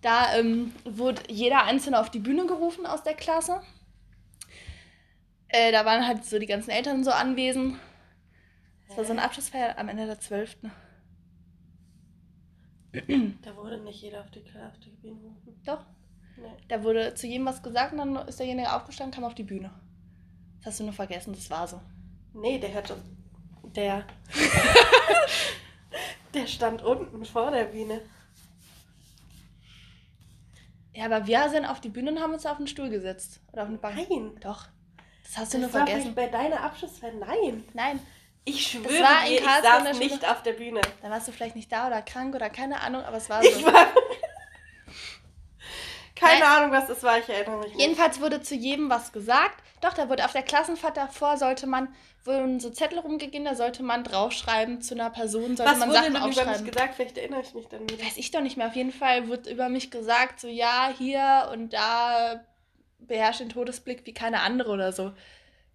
[0.00, 3.60] da ähm, wurde jeder Einzelne auf die Bühne gerufen aus der Klasse.
[5.48, 7.78] Äh, da waren halt so die ganzen Eltern so anwesend.
[8.88, 10.56] Das war so eine Abschlussfeier am Ende der 12.
[13.42, 15.60] Da wurde nicht jeder auf die, auf die Bühne gerufen.
[15.64, 15.84] Doch.
[16.36, 16.48] Nee.
[16.68, 19.70] Da wurde zu jedem was gesagt und dann ist derjenige aufgestanden, kam auf die Bühne.
[20.58, 21.80] Das hast du nur vergessen, das war so.
[22.32, 22.92] Nee, der hat
[23.76, 24.04] Der.
[26.34, 28.00] der stand unten vor der Bühne.
[30.94, 33.40] Ja, aber wir sind auf die Bühne und haben uns auf einen Stuhl gesetzt.
[33.52, 33.96] Oder auf eine Bank.
[33.96, 34.32] Nein.
[34.40, 34.66] Doch.
[35.22, 36.14] Das hast du das nur vergessen.
[36.14, 37.12] bei deiner Abschlussfeier.
[37.12, 37.62] Nein.
[37.74, 38.00] Nein.
[38.48, 38.84] Ich schwöre
[39.26, 40.80] dir, ich saß nicht auf der Bühne.
[41.02, 43.48] Dann warst du vielleicht nicht da oder krank oder keine Ahnung, aber es war so.
[43.48, 43.72] Ich war
[46.14, 46.48] keine Nein.
[46.48, 47.80] Ahnung, was das war, ich erinnere mich nicht.
[47.80, 49.62] Jedenfalls wurde zu jedem was gesagt.
[49.80, 53.84] Doch, da wurde auf der Klassenfahrt davor, sollte man, wurden so Zettel rumgegeben, da sollte
[53.84, 56.54] man draufschreiben zu einer Person, sollte was man wurde Sachen aufschreiben.
[56.54, 56.94] über mich gesagt?
[56.96, 58.04] Vielleicht erinnere ich mich dann wieder.
[58.04, 58.66] Weiß ich doch nicht mehr.
[58.66, 62.44] Auf jeden Fall wurde über mich gesagt, so ja, hier und da
[62.98, 65.12] beherrscht den Todesblick wie keine andere oder so.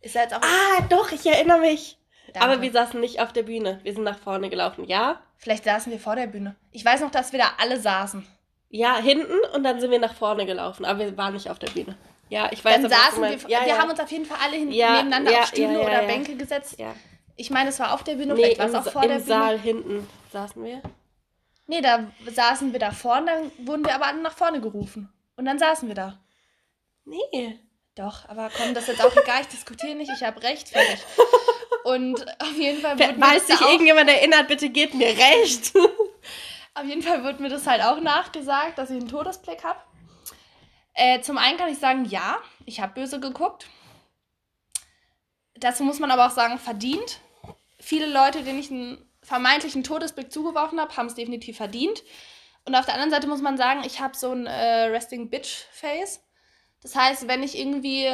[0.01, 0.41] Ist ja jetzt auch.
[0.41, 1.97] Ah, doch, ich erinnere mich.
[2.33, 2.41] Danke.
[2.41, 3.79] Aber wir saßen nicht auf der Bühne.
[3.83, 5.21] Wir sind nach vorne gelaufen, ja?
[5.37, 6.55] Vielleicht saßen wir vor der Bühne.
[6.71, 8.25] Ich weiß noch, dass wir da alle saßen.
[8.69, 11.69] Ja, hinten und dann sind wir nach vorne gelaufen, aber wir waren nicht auf der
[11.69, 11.95] Bühne.
[12.29, 13.77] Ja, ich weiß Dann saßen wir, ja, wir ja.
[13.77, 16.77] haben uns auf jeden Fall alle hin, ja, nebeneinander auf Stühle oder Bänke gesetzt.
[17.35, 19.21] Ich meine, es war auf der Bühne, nee, vielleicht war es auch vor der Bühne.
[19.21, 20.81] Im Saal hinten saßen wir.
[21.67, 25.13] Nee, da saßen wir da vorne, dann wurden wir aber nach vorne gerufen.
[25.35, 26.19] Und dann saßen wir da.
[27.05, 27.59] Nee.
[27.95, 30.99] Doch, aber komm, das ist jetzt auch egal, ich diskutiere nicht, ich habe recht, fertig.
[31.83, 35.73] Und auf jeden Fall wird Falls sich irgendjemand erinnert, bitte gebt mir recht.
[36.73, 39.79] auf jeden Fall wird mir das halt auch nachgesagt, dass ich einen Todesblick habe.
[40.93, 43.67] Äh, zum einen kann ich sagen, ja, ich habe böse geguckt.
[45.55, 47.19] Dazu muss man aber auch sagen, verdient.
[47.79, 52.03] Viele Leute, denen ich einen vermeintlichen Todesblick zugeworfen habe, haben es definitiv verdient.
[52.65, 55.65] Und auf der anderen Seite muss man sagen, ich habe so ein äh, Resting Bitch
[55.71, 56.21] Face.
[56.81, 58.09] Das heißt, wenn ich irgendwie,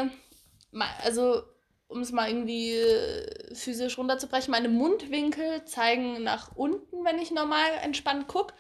[1.04, 1.44] also
[1.90, 7.70] um es mal irgendwie äh, physisch runterzubrechen, meine Mundwinkel zeigen nach unten, wenn ich normal
[7.82, 8.54] entspannt gucke.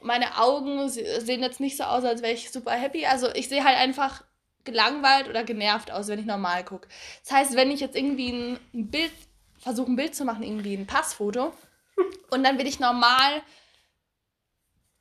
[0.00, 3.06] Meine Augen sehen jetzt nicht so aus, als wäre ich super happy.
[3.06, 4.24] Also ich sehe halt einfach
[4.64, 6.88] gelangweilt oder genervt aus, wenn ich normal gucke.
[7.22, 9.12] Das heißt, wenn ich jetzt irgendwie ein, ein Bild,
[9.58, 11.52] versuche ein Bild zu machen, irgendwie ein Passfoto,
[12.30, 13.42] und dann will ich normal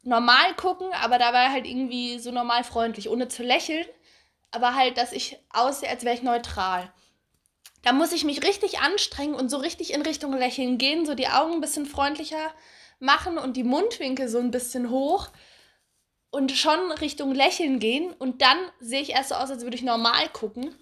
[0.04, 3.86] normal gucken, aber dabei halt irgendwie so normal freundlich, ohne zu lächeln,
[4.52, 6.92] aber halt, dass ich aussehe, als wäre ich neutral.
[7.84, 11.28] Da muss ich mich richtig anstrengen und so richtig in Richtung Lächeln gehen, so die
[11.28, 12.54] Augen ein bisschen freundlicher
[13.00, 15.30] machen und die Mundwinkel so ein bisschen hoch
[16.30, 19.84] und schon Richtung Lächeln gehen und dann sehe ich erst so aus, als würde ich
[19.84, 20.76] normal gucken.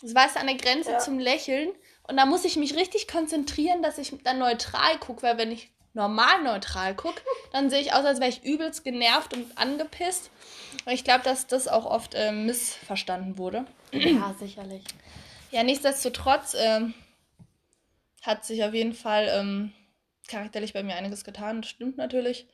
[0.00, 0.98] Das war es an der Grenze ja.
[0.98, 1.72] zum Lächeln
[2.08, 5.70] und da muss ich mich richtig konzentrieren, dass ich dann neutral gucke, weil wenn ich
[5.94, 7.20] normal neutral gucke,
[7.52, 10.30] dann sehe ich aus, als wäre ich übelst genervt und angepisst.
[10.86, 13.66] Und ich glaube, dass das auch oft äh, missverstanden wurde.
[13.92, 14.82] Ja, sicherlich.
[15.52, 16.94] Ja, nichtsdestotrotz ähm,
[18.22, 19.72] hat sich auf jeden Fall ähm,
[20.26, 21.60] charakterlich bei mir einiges getan.
[21.60, 22.48] Das stimmt natürlich.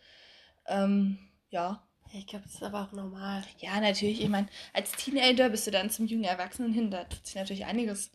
[0.67, 1.17] Ähm,
[1.51, 1.87] ja.
[2.13, 3.45] Ich glaube, das ist aber auch normal.
[3.59, 4.21] Ja, natürlich.
[4.21, 6.91] Ich meine, als Teenager bist du dann zum jungen Erwachsenen hin.
[6.91, 8.11] Da tut sich natürlich einiges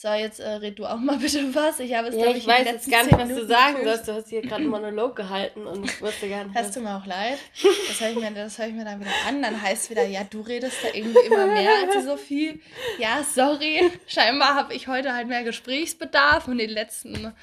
[0.00, 1.78] so, jetzt äh, red du auch mal bitte was.
[1.78, 4.08] Ich habe es, ja, ich, ich weiß jetzt gar nicht, was du sagen sollst.
[4.08, 6.56] Du hast hier gerade einen Monolog gehalten und ich wusste gar nicht.
[6.56, 7.38] Hast du mir auch leid?
[7.88, 9.42] Das höre ich, mir, hör ich mir dann wieder an.
[9.42, 12.62] Dann heißt es wieder, ja, du redest da irgendwie immer mehr als die Sophie.
[12.98, 13.90] Ja, sorry.
[14.06, 17.34] Scheinbar habe ich heute halt mehr Gesprächsbedarf und die letzten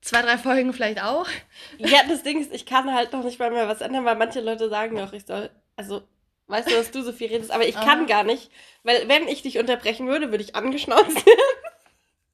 [0.00, 1.28] zwei, drei Folgen vielleicht auch.
[1.78, 4.40] Ja, das Ding ist, ich kann halt noch nicht mal mehr was ändern, weil manche
[4.40, 6.02] Leute sagen auch, ich soll, also
[6.46, 8.50] Weißt du, dass du so viel redest, aber ich kann gar nicht,
[8.82, 11.64] weil wenn ich dich unterbrechen würde, würde ich angeschnauzt werden.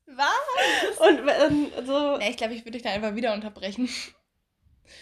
[0.07, 1.09] Was?
[1.09, 2.16] Und, und so.
[2.18, 3.88] Nee, ich glaube, ich würde dich dann einfach wieder unterbrechen.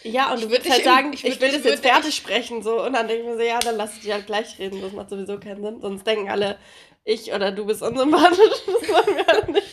[0.03, 2.83] Ja, und ich du würdest halt sagen, ich, ich will das jetzt fertig sprechen, so.
[2.83, 4.81] Und dann denke ich mir so, ja, dann lass ich dich halt gleich reden.
[4.81, 5.81] Das macht sowieso keinen Sinn.
[5.81, 6.57] Sonst denken alle,
[7.03, 8.37] ich oder du bist unsympathisch.
[8.65, 9.67] Das wollen wir halt nicht.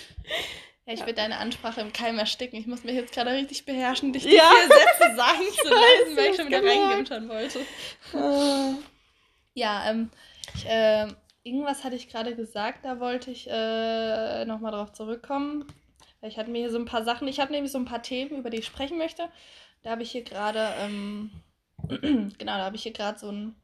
[0.87, 2.59] Ja, ich will deine Ansprache im Keim ersticken.
[2.59, 4.51] Ich muss mich jetzt gerade richtig beherrschen, dich die ja.
[4.51, 6.87] vier Sätze sagen zu lassen, weil ich schon wieder genau.
[6.87, 7.61] reingimschern wollte.
[9.57, 10.11] Ja, ähm,
[10.55, 11.09] ich, äh,
[11.43, 15.65] irgendwas hatte ich gerade gesagt, da wollte ich äh, nochmal drauf zurückkommen.
[16.21, 18.37] Ich hatte mir hier so ein paar Sachen, ich habe nämlich so ein paar Themen,
[18.39, 19.31] über die ich sprechen möchte.
[19.83, 21.31] Da habe ich hier gerade, ähm,
[21.89, 23.57] genau, da habe ich hier gerade so ein,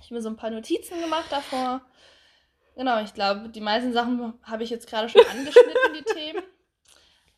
[0.00, 1.80] ich habe mir so ein paar Notizen gemacht davor.
[2.76, 6.42] Genau, ich glaube, die meisten Sachen habe ich jetzt gerade schon angeschnitten, die Themen.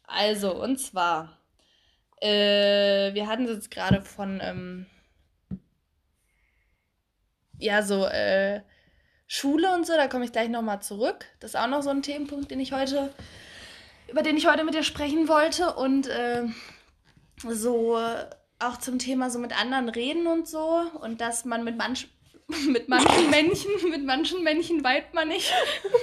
[0.03, 1.39] Also, und zwar,
[2.21, 4.87] äh, wir hatten jetzt gerade von, ähm,
[7.65, 8.61] ja, so äh,
[9.27, 11.25] Schule und so, da komme ich gleich nochmal zurück.
[11.41, 13.13] Das ist auch noch so ein Themenpunkt, den ich heute,
[14.09, 15.75] über den ich heute mit dir sprechen wollte.
[15.75, 16.45] Und äh,
[17.43, 17.99] so
[18.59, 20.83] auch zum Thema so mit anderen reden und so.
[21.01, 22.11] Und dass man mit manchen
[22.69, 25.53] mit manchen Männchen, mit manchen Männchen weibt man nicht.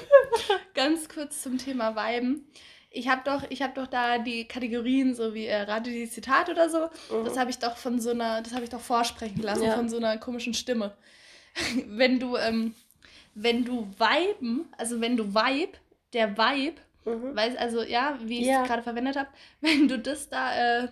[0.73, 2.47] Ganz kurz zum Thema Weiben.
[2.89, 6.69] Ich habe doch, hab doch da die Kategorien, so wie äh, Rate die Zitate oder
[6.69, 6.89] so.
[7.15, 7.25] Mhm.
[7.25, 9.75] Das habe ich doch von so einer, das habe ich doch vorsprechen lassen ja.
[9.75, 10.93] von so einer komischen Stimme.
[11.87, 12.73] wenn du, ähm,
[13.33, 15.77] wenn du Viben, also wenn du Vibe,
[16.13, 17.35] der Vibe, mhm.
[17.35, 19.29] weiß, also ja, wie ich es gerade verwendet habe,
[19.61, 20.87] wenn du das da, äh,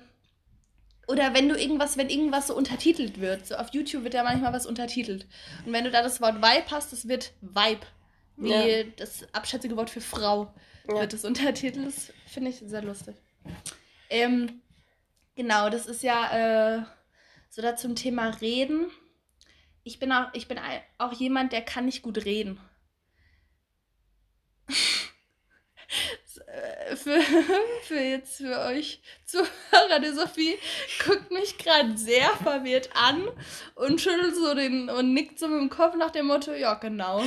[1.07, 4.53] oder wenn du irgendwas, wenn irgendwas so untertitelt wird, so auf YouTube wird ja manchmal
[4.53, 5.25] was untertitelt.
[5.65, 7.85] Und wenn du da das Wort Vibe hast, das wird Vibe,
[8.37, 8.83] wie ja.
[8.95, 10.53] das abschätzige Wort für Frau
[10.87, 11.01] ja.
[11.01, 11.87] wird das untertitelt.
[11.87, 13.15] Das finde ich sehr lustig.
[14.11, 14.61] Ähm,
[15.35, 16.83] genau, das ist ja äh,
[17.49, 18.91] so da zum Thema Reden
[19.89, 20.59] ich bin auch, ich bin
[20.99, 22.59] auch jemand, der kann nicht gut reden.
[26.95, 27.19] für,
[27.83, 30.57] für jetzt für euch Zuhörer, die Sophie
[31.05, 33.27] guckt mich gerade sehr verwirrt an
[33.75, 37.23] und schüttelt so den und nickt so mit dem Kopf nach dem Motto, ja, genau.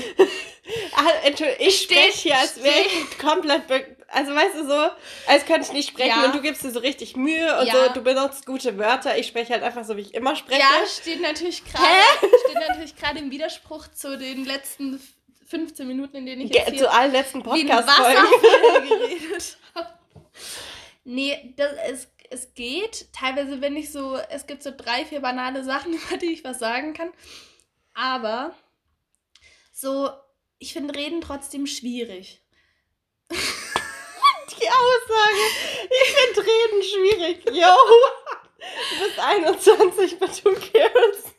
[0.94, 3.62] Ach, Entschuldigung, ich spreche hier, als wäre ich komplett,
[4.12, 4.90] also weißt du so,
[5.26, 6.24] als könnte ich nicht sprechen ja.
[6.26, 7.72] und du gibst dir so richtig Mühe und ja.
[7.72, 10.60] so, du benutzt gute Wörter, ich spreche halt einfach so, wie ich immer spreche.
[10.60, 11.86] Ja, steht natürlich gerade
[12.44, 15.00] steht natürlich gerade im Widerspruch zu den letzten
[15.46, 19.88] 15 Minuten, in denen ich jetzt hier zu allen letzten Podcast-Folgen geredet habe.
[21.04, 23.12] Nee, das, es, es geht.
[23.12, 26.58] Teilweise, wenn ich so, es gibt so drei, vier banale Sachen, über die ich was
[26.58, 27.10] sagen kann.
[27.94, 28.54] Aber
[29.72, 30.10] so,
[30.58, 32.40] ich finde Reden trotzdem schwierig.
[34.78, 35.44] Aussage,
[35.90, 37.44] ich finde Reden schwierig.
[37.50, 37.74] Yo,
[38.90, 41.32] du bist 21, but who cares?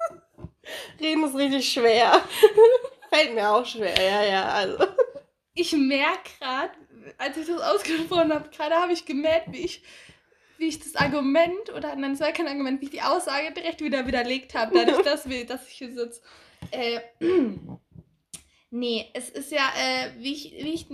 [0.99, 2.21] Reden ist richtig schwer.
[3.11, 4.87] Fällt mir auch schwer, ja, ja, also.
[5.53, 6.71] Ich merke gerade,
[7.17, 9.83] als ich das ausgesprochen habe, gerade habe ich gemerkt, wie ich,
[10.57, 13.81] wie ich das Argument, oder nein, es war kein Argument, wie ich die Aussage direkt
[13.81, 16.21] wieder widerlegt habe, dadurch, dass, wir, dass ich hier sitze.
[16.71, 17.01] Äh,
[18.71, 20.87] nee, es ist ja, äh, wie ich, wie ich,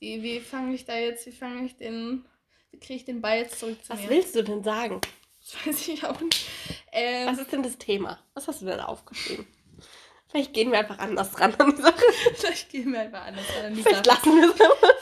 [0.00, 2.24] wie, wie fange ich da jetzt, wie fange ich den,
[2.72, 4.08] wie kriege ich den Ball jetzt zurück zu Was mir?
[4.10, 5.00] willst du denn sagen?
[5.40, 6.46] Das weiß ich auch nicht.
[6.92, 8.18] Ähm, Was ist denn das Thema?
[8.34, 9.46] Was hast du denn aufgeschrieben?
[10.28, 12.04] Vielleicht gehen wir einfach anders ran an die Sache.
[12.34, 14.16] Vielleicht gehen wir einfach anders ran an die Vielleicht Sache.
[14.28, 14.54] lassen wir.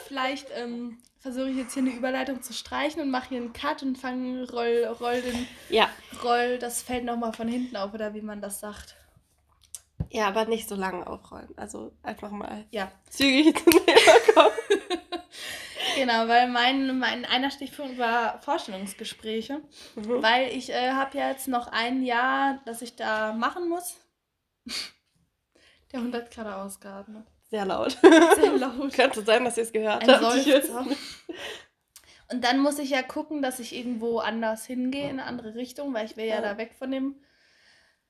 [0.07, 3.83] Vielleicht ähm, versuche ich jetzt hier eine Überleitung zu streichen und mache hier einen Cut
[3.83, 5.89] und fange, roll, roll, den, ja.
[6.23, 8.95] roll das Feld nochmal von hinten auf, oder wie man das sagt.
[10.11, 11.49] Ja, aber nicht so lange aufrollen.
[11.57, 12.91] Also einfach mal ja.
[13.09, 14.55] zügig zum Thema kommen.
[15.95, 19.61] genau, weil mein, mein einer Stichpunkt war Vorstellungsgespräche.
[19.95, 20.23] Mhm.
[20.23, 23.97] Weil ich äh, habe ja jetzt noch ein Jahr, das ich da machen muss.
[25.91, 27.25] Der Hund hat gerade ausgeatmet.
[27.49, 27.97] Sehr laut.
[28.01, 28.93] Sehr laut.
[28.93, 30.97] Könnte sein, dass ihr es gehört Ein habt.
[32.31, 35.93] Und dann muss ich ja gucken, dass ich irgendwo anders hingehe, in eine andere Richtung,
[35.93, 37.15] weil ich will ja, ja da weg von dem,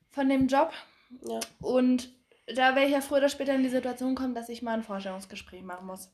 [0.10, 0.74] von dem Job.
[1.10, 1.40] Ja.
[1.60, 2.10] Und
[2.48, 4.84] da werde ich ja früher oder später in die Situation kommen, dass ich mal ein
[4.84, 6.12] Vorstellungsgespräch machen muss.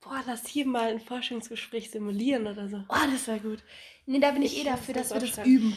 [0.00, 2.82] Boah, lass hier mal ein Forschungsgespräch simulieren oder so.
[2.88, 3.62] Oh, das wäre gut.
[4.06, 5.76] Nee, da bin ich, ich eh dafür, dass wir das üben.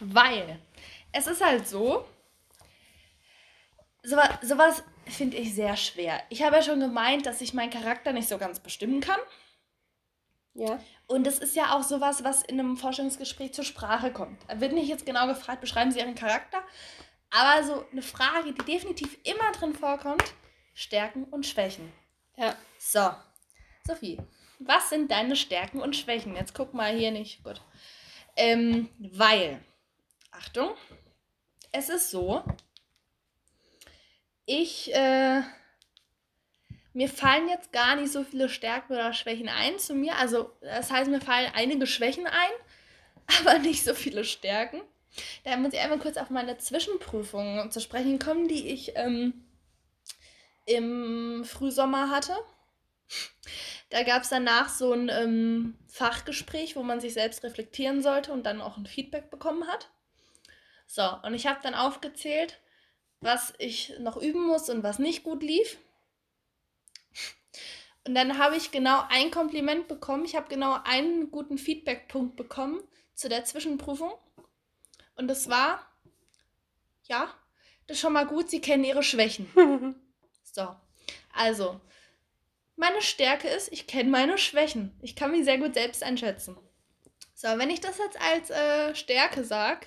[0.00, 0.58] Weil
[1.12, 2.04] es ist halt so,
[4.02, 6.20] sowas, sowas finde ich sehr schwer.
[6.30, 9.20] Ich habe ja schon gemeint, dass ich meinen Charakter nicht so ganz bestimmen kann.
[10.54, 10.80] Ja.
[11.06, 14.38] Und das ist ja auch sowas, was in einem Forschungsgespräch zur Sprache kommt.
[14.48, 16.62] Da wird nicht jetzt genau gefragt, beschreiben Sie Ihren Charakter.
[17.30, 20.34] Aber so eine Frage, die definitiv immer drin vorkommt,
[20.74, 21.92] Stärken und Schwächen.
[22.36, 22.56] Ja.
[22.78, 23.10] So,
[23.86, 24.18] Sophie,
[24.58, 26.34] was sind deine Stärken und Schwächen?
[26.34, 27.42] Jetzt guck mal hier nicht.
[27.42, 27.60] Gut.
[28.36, 29.60] Ähm, weil,
[30.30, 30.74] Achtung,
[31.72, 32.44] es ist so,
[34.46, 35.42] ich, äh,
[36.92, 40.16] mir fallen jetzt gar nicht so viele Stärken oder Schwächen ein zu mir.
[40.16, 42.50] Also, das heißt, mir fallen einige Schwächen ein,
[43.40, 44.80] aber nicht so viele Stärken.
[45.44, 49.44] Da muss ich einmal kurz auf meine Zwischenprüfung zu sprechen kommen, die ich ähm,
[50.66, 52.36] im Frühsommer hatte.
[53.90, 58.44] Da gab es danach so ein ähm, Fachgespräch, wo man sich selbst reflektieren sollte und
[58.44, 59.88] dann auch ein Feedback bekommen hat.
[60.86, 62.58] So, und ich habe dann aufgezählt,
[63.20, 65.78] was ich noch üben muss und was nicht gut lief.
[68.06, 70.24] Und dann habe ich genau ein Kompliment bekommen.
[70.24, 72.80] Ich habe genau einen guten Feedbackpunkt bekommen
[73.14, 74.12] zu der Zwischenprüfung.
[75.18, 75.84] Und das war,
[77.02, 77.34] ja,
[77.86, 79.50] das ist schon mal gut, Sie kennen Ihre Schwächen.
[80.44, 80.76] so,
[81.34, 81.80] also,
[82.76, 84.96] meine Stärke ist, ich kenne meine Schwächen.
[85.02, 86.56] Ich kann mich sehr gut selbst einschätzen.
[87.34, 89.86] So, wenn ich das jetzt als äh, Stärke sage,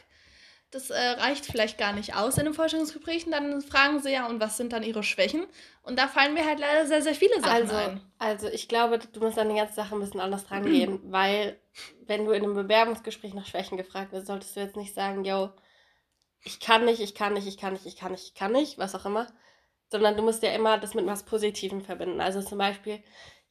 [0.72, 3.32] das äh, reicht vielleicht gar nicht aus in den Forschungsgesprächen.
[3.32, 5.46] Dann fragen sie ja, und was sind dann ihre Schwächen?
[5.84, 8.02] Und da fallen mir halt leider sehr, sehr viele Sachen also, ein.
[8.20, 11.60] Also ich glaube, du musst an die ganze Sache ein bisschen anders rangehen, weil
[12.06, 15.50] wenn du in einem Bewerbungsgespräch nach Schwächen gefragt wirst, solltest du jetzt nicht sagen, yo,
[16.44, 18.78] ich kann nicht, ich kann nicht, ich kann nicht, ich kann nicht, ich kann nicht,
[18.78, 19.28] was auch immer.
[19.90, 22.22] Sondern du musst ja immer das mit was Positivem verbinden.
[22.22, 23.04] Also zum Beispiel,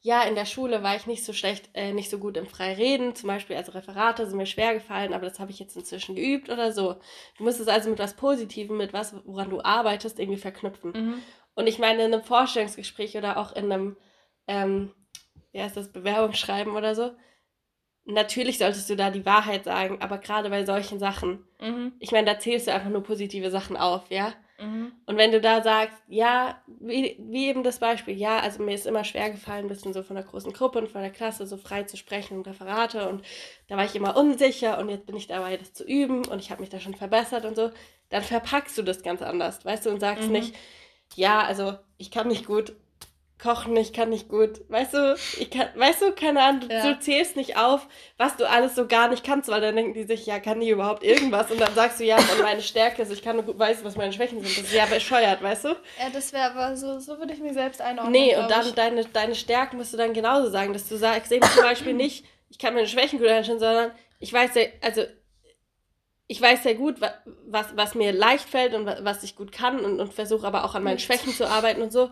[0.03, 3.13] ja, in der Schule war ich nicht so schlecht, äh, nicht so gut im Freireden,
[3.13, 6.49] zum Beispiel also Referate sind mir schwer gefallen, aber das habe ich jetzt inzwischen geübt
[6.49, 6.95] oder so.
[7.37, 10.91] Du musst es also mit was Positivem, mit was, woran du arbeitest, irgendwie verknüpfen.
[10.91, 11.13] Mhm.
[11.53, 13.97] Und ich meine, in einem Vorstellungsgespräch oder auch in einem,
[14.47, 14.91] ähm,
[15.51, 17.11] wie heißt das, Bewerbungsschreiben oder so,
[18.05, 21.93] natürlich solltest du da die Wahrheit sagen, aber gerade bei solchen Sachen, mhm.
[21.99, 24.33] ich meine, da zählst du einfach nur positive Sachen auf, ja.
[24.61, 24.91] Mhm.
[25.05, 28.85] Und wenn du da sagst, ja, wie, wie eben das Beispiel, ja, also mir ist
[28.85, 31.57] immer schwer gefallen, ein bisschen so von der großen Gruppe und von der Klasse so
[31.57, 33.23] frei zu sprechen und Referate und
[33.67, 36.51] da war ich immer unsicher und jetzt bin ich dabei, das zu üben und ich
[36.51, 37.71] habe mich da schon verbessert und so,
[38.09, 40.33] dann verpackst du das ganz anders, weißt du, und sagst mhm.
[40.33, 40.55] nicht,
[41.15, 42.73] ja, also ich kann nicht gut
[43.41, 44.61] kochen, ich kann nicht gut.
[44.69, 46.93] Weißt du, ich kann, weißt du, keine Ahnung, du, ja.
[46.93, 50.03] du, zählst nicht auf, was du alles so gar nicht kannst, weil dann denken die
[50.03, 51.49] sich, ja, kann die überhaupt irgendwas?
[51.51, 53.97] Und dann sagst du, ja, und meine Stärke ist, ich kann nur gut weiß, was
[53.97, 54.57] meine Schwächen sind.
[54.57, 55.69] Das ist ja bescheuert, weißt du?
[55.69, 58.13] Ja, das wäre aber so, so würde ich mich selbst einordnen.
[58.13, 61.47] Nee, und dann deine, deine Stärken musst du dann genauso sagen, dass du sagst eben
[61.47, 65.03] zum Beispiel nicht, ich kann meine Schwächen gut einstellen, sondern ich weiß ja, also
[66.27, 67.01] ich weiß sehr gut,
[67.47, 70.75] was, was mir leicht fällt und was ich gut kann und, und versuche aber auch
[70.75, 72.09] an meinen Schwächen zu arbeiten und so.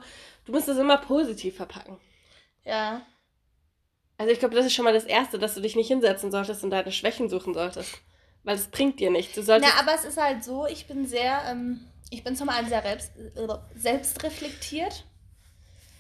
[0.50, 2.00] Du musst das immer positiv verpacken.
[2.66, 3.06] Ja.
[4.18, 6.64] Also ich glaube, das ist schon mal das Erste, dass du dich nicht hinsetzen solltest
[6.64, 8.00] und deine Schwächen suchen solltest.
[8.42, 9.36] Weil es bringt dir nichts.
[9.36, 12.50] Du solltest ja, aber es ist halt so, ich bin sehr, ähm, ich bin zum
[12.50, 15.06] einen sehr selbst, äh, selbstreflektiert.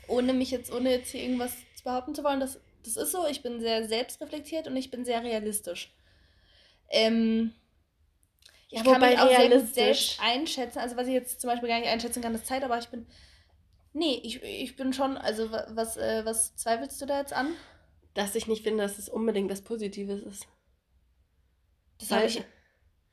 [0.08, 2.40] Ohne mich jetzt, ohne jetzt hier irgendwas behaupten zu wollen.
[2.40, 5.94] Das, das ist so, ich bin sehr selbstreflektiert und ich bin sehr realistisch.
[6.90, 7.54] Ähm,
[8.70, 10.80] ja, ich kann mich auch sehr gut selbst einschätzen.
[10.80, 13.06] Also was ich jetzt zum Beispiel gar nicht einschätzen kann, ist Zeit, aber ich bin.
[13.94, 17.48] Nee, ich, ich bin schon, also was, äh, was zweifelst du da jetzt an?
[18.14, 20.48] dass ich nicht finde, dass es unbedingt was Positives ist.
[22.00, 22.42] Das habe ich,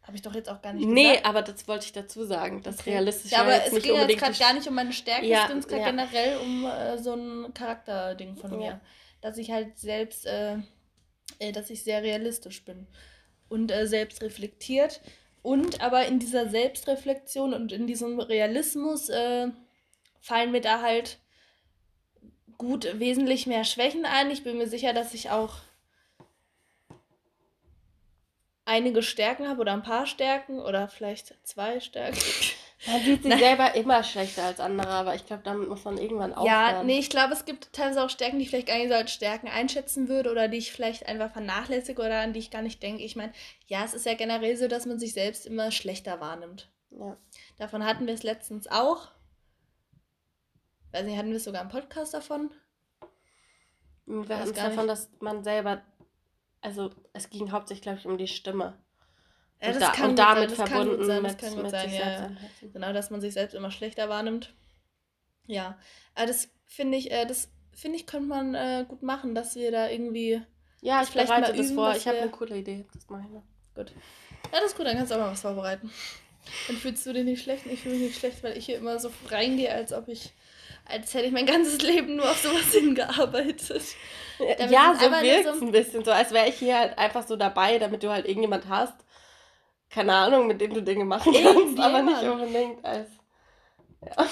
[0.03, 1.21] hab ich doch jetzt auch gar nicht nee, gesagt.
[1.23, 2.91] Nee, aber das wollte ich dazu sagen, dass okay.
[2.91, 5.45] realistisch ja, aber jetzt es nicht ging jetzt gerade gar nicht um meine Stärke, ja,
[5.45, 5.91] es ging gerade ja.
[5.91, 8.81] generell um äh, so ein Charakterding von mir.
[9.21, 10.59] Dass ich halt selbst, äh,
[11.39, 12.87] äh, dass ich sehr realistisch bin
[13.49, 15.01] und äh, selbst reflektiert.
[15.43, 19.49] Und aber in dieser Selbstreflexion und in diesem Realismus äh,
[20.27, 21.19] fallen mir da halt
[22.59, 24.31] gut wesentlich mehr Schwächen ein.
[24.31, 25.55] Ich bin mir sicher, dass ich auch
[28.65, 32.19] einige Stärken habe oder ein paar Stärken oder vielleicht zwei Stärken.
[32.87, 36.35] Man sieht sich selber immer schlechter als andere, aber ich glaube, damit muss man irgendwann
[36.35, 36.47] aufhören.
[36.47, 38.95] Ja, nee, ich glaube, es gibt teilweise auch Stärken, die ich vielleicht gar nicht so
[38.95, 42.63] als Stärken einschätzen würde oder die ich vielleicht einfach vernachlässige oder an die ich gar
[42.63, 43.03] nicht denke.
[43.03, 43.33] Ich meine,
[43.67, 46.69] ja, es ist ja generell so, dass man sich selbst immer schlechter wahrnimmt.
[46.91, 47.17] Ja.
[47.57, 49.09] Davon hatten wir es letztens auch
[50.93, 52.51] weiß nicht, hatten wir sogar einen Podcast davon?
[54.07, 55.83] Wir hatten es davon, dass man selber,
[56.61, 58.79] also es ging hauptsächlich, glaube ich, um die Stimme.
[59.61, 62.31] Ja, das und, da, kann und damit sein, verbunden sein, das kann gut sein, ja.
[62.73, 64.55] Genau, dass man sich selbst immer schlechter wahrnimmt.
[65.47, 65.79] Ja,
[66.15, 69.71] aber das finde ich, äh, das finde ich, könnte man äh, gut machen, dass wir
[69.71, 70.43] da irgendwie.
[70.83, 71.97] Ja, ich vielleicht bereite mal das üben, vor.
[71.97, 72.85] Ich habe eine coole Idee.
[72.93, 73.43] Das mache ich mal.
[73.75, 73.93] Gut.
[74.53, 75.91] Ja, das ist gut, dann kannst du auch mal was vorbereiten.
[76.69, 77.67] Dann fühlst du dich nicht schlecht.
[77.67, 80.33] Ich fühle mich nicht schlecht, weil ich hier immer so reingehe, als ob ich
[80.89, 83.83] als hätte ich mein ganzes Leben nur auf sowas hingearbeitet.
[84.39, 87.27] Damit ja, so wirkt es so ein bisschen so, als wäre ich hier halt einfach
[87.27, 88.95] so dabei, damit du halt irgendjemand hast,
[89.89, 93.09] keine Ahnung, mit dem du Dinge machen kannst, aber nicht unbedingt als.
[94.05, 94.27] Ja.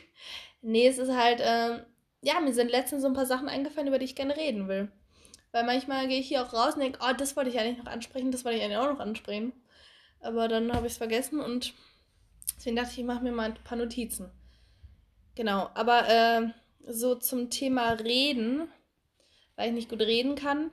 [0.62, 1.84] nee, es ist halt, ähm,
[2.22, 4.92] ja, mir sind letztens so ein paar Sachen eingefallen, über die ich gerne reden will.
[5.52, 7.90] Weil manchmal gehe ich hier auch raus und denke, oh, das wollte ich eigentlich noch
[7.90, 9.52] ansprechen, das wollte ich eigentlich auch noch ansprechen.
[10.20, 11.74] Aber dann habe ich es vergessen und
[12.56, 14.30] deswegen dachte ich, ich mache mir mal ein paar Notizen.
[15.34, 16.48] Genau, aber äh,
[16.86, 18.68] so zum Thema Reden,
[19.56, 20.70] weil ich nicht gut reden kann.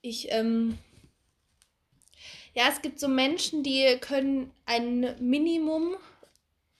[0.00, 0.78] Ich, ähm,
[2.54, 5.96] ja, es gibt so Menschen, die können ein Minimum,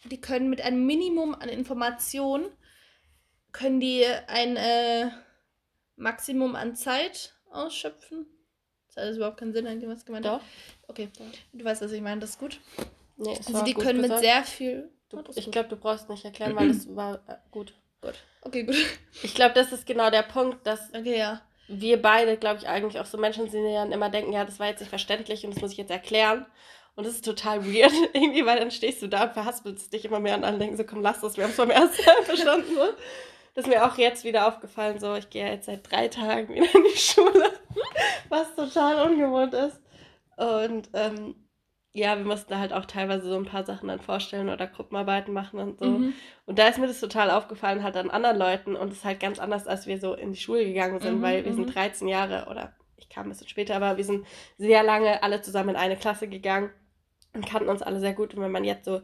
[0.05, 2.47] die können mit einem Minimum an Informationen,
[3.53, 5.11] können die ein äh,
[5.97, 8.27] Maximum an Zeit ausschöpfen.
[8.95, 10.41] Das hat überhaupt keinen Sinn, eigentlich was gemeint Doch.
[10.89, 11.11] Okay,
[11.53, 12.61] du weißt, was ich meine, das ist gut.
[13.17, 16.71] Nee, also die können mit sehr viel Du, ich glaube, du brauchst nicht erklären, weil
[16.71, 17.75] es war äh, gut.
[18.01, 18.15] Gut.
[18.43, 18.77] Okay, gut.
[19.23, 21.41] Ich glaube, das ist genau der Punkt, dass okay, ja.
[21.69, 24.59] wir beide, glaube ich, eigentlich auch so Menschen sind, die dann immer denken, ja, das
[24.61, 26.45] war jetzt nicht verständlich und das muss ich jetzt erklären.
[26.97, 30.21] Und das ist total weird, irgendwie, weil dann stehst du da und verhaspelst dich immer
[30.21, 32.75] mehr und dann denken so, komm, lass das, wir haben es beim ersten Mal verstanden.
[32.75, 32.89] So.
[33.55, 36.75] Das ist mir auch jetzt wieder aufgefallen, so, ich gehe jetzt seit drei Tagen wieder
[36.75, 37.53] in die Schule,
[38.29, 39.81] was total ungewohnt ist.
[40.37, 41.46] Und ähm,
[41.97, 45.33] ja, wir mussten da halt auch teilweise so ein paar Sachen dann vorstellen oder Gruppenarbeiten
[45.33, 45.87] machen und so.
[45.87, 46.13] Mhm.
[46.45, 49.19] Und da ist mir das total aufgefallen, halt an anderen Leuten und es ist halt
[49.19, 52.07] ganz anders, als wir so in die Schule gegangen sind, mhm, weil wir sind 13
[52.07, 52.13] mhm.
[52.13, 54.27] Jahre oder ich kam ein bisschen später, aber wir sind
[54.59, 56.71] sehr lange alle zusammen in eine Klasse gegangen
[57.33, 58.35] und kannten uns alle sehr gut.
[58.35, 59.01] Und wenn man jetzt so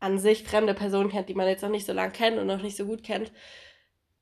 [0.00, 2.62] an sich fremde Personen kennt, die man jetzt noch nicht so lange kennt und noch
[2.62, 3.32] nicht so gut kennt,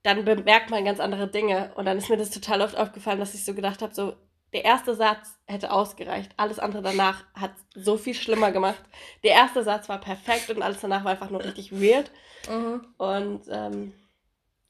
[0.02, 1.72] dann bemerkt man ganz andere Dinge.
[1.76, 4.14] Und dann ist mir das total oft aufgefallen, dass ich so gedacht habe, so,
[4.56, 6.32] der erste Satz hätte ausgereicht.
[6.38, 8.82] Alles andere danach hat so viel schlimmer gemacht.
[9.22, 12.10] Der erste Satz war perfekt und alles danach war einfach nur richtig weird.
[12.48, 12.86] Mhm.
[12.96, 13.92] Und ähm,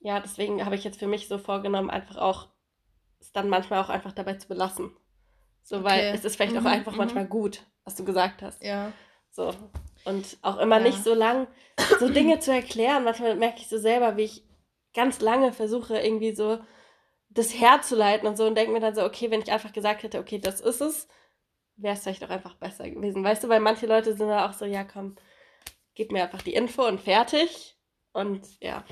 [0.01, 2.49] ja, deswegen habe ich jetzt für mich so vorgenommen, einfach auch
[3.20, 4.90] es dann manchmal auch einfach dabei zu belassen.
[5.62, 6.12] So, weil okay.
[6.14, 6.99] es ist vielleicht mhm, auch einfach mhm.
[6.99, 8.61] manchmal gut, was du gesagt hast.
[8.64, 8.90] Ja.
[9.31, 9.55] So.
[10.05, 10.83] Und auch immer ja.
[10.83, 11.46] nicht so lang
[12.01, 13.05] so Dinge zu erklären.
[13.05, 14.42] Manchmal merke ich so selber, wie ich
[14.94, 16.59] ganz lange versuche, irgendwie so
[17.37, 20.18] das herzuleiten und so und denke mir dann so, okay, wenn ich einfach gesagt hätte,
[20.18, 21.09] okay, das ist es,
[21.77, 23.22] wäre es vielleicht auch einfach besser gewesen.
[23.22, 25.16] Weißt du, weil manche Leute sind da auch so, ja, komm,
[25.95, 27.76] gib mir einfach die Info und fertig.
[28.12, 28.84] Und ja.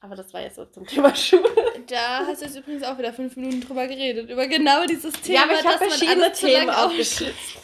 [0.00, 1.42] Aber das war jetzt so zum Thema Schule.
[1.86, 5.38] Da hast du jetzt übrigens auch wieder fünf Minuten drüber geredet, über genau dieses Thema.
[5.38, 7.58] Ja, aber ich habe verschiedene Themen aufgeschlitzt.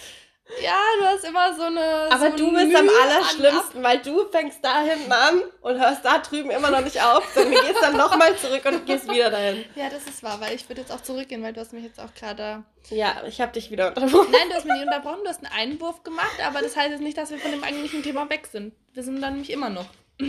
[0.63, 2.09] Ja, du hast immer so eine.
[2.11, 6.05] Aber so du bist Mühe am allerschlimmsten, weil du fängst da hinten an und hörst
[6.05, 9.65] da drüben immer noch nicht auf, sondern gehst dann nochmal zurück und gehst wieder dahin.
[9.75, 12.01] Ja, das ist wahr, weil ich würde jetzt auch zurückgehen, weil du hast mich jetzt
[12.01, 12.65] auch gerade.
[12.89, 14.33] Ja, ich habe dich wieder unterbrochen.
[14.33, 17.03] Nein, du hast mich nicht unterbrochen, du hast einen Einwurf gemacht, aber das heißt jetzt
[17.03, 18.75] nicht, dass wir von dem eigentlichen Thema weg sind.
[18.95, 19.87] Wir sind dann nämlich immer noch.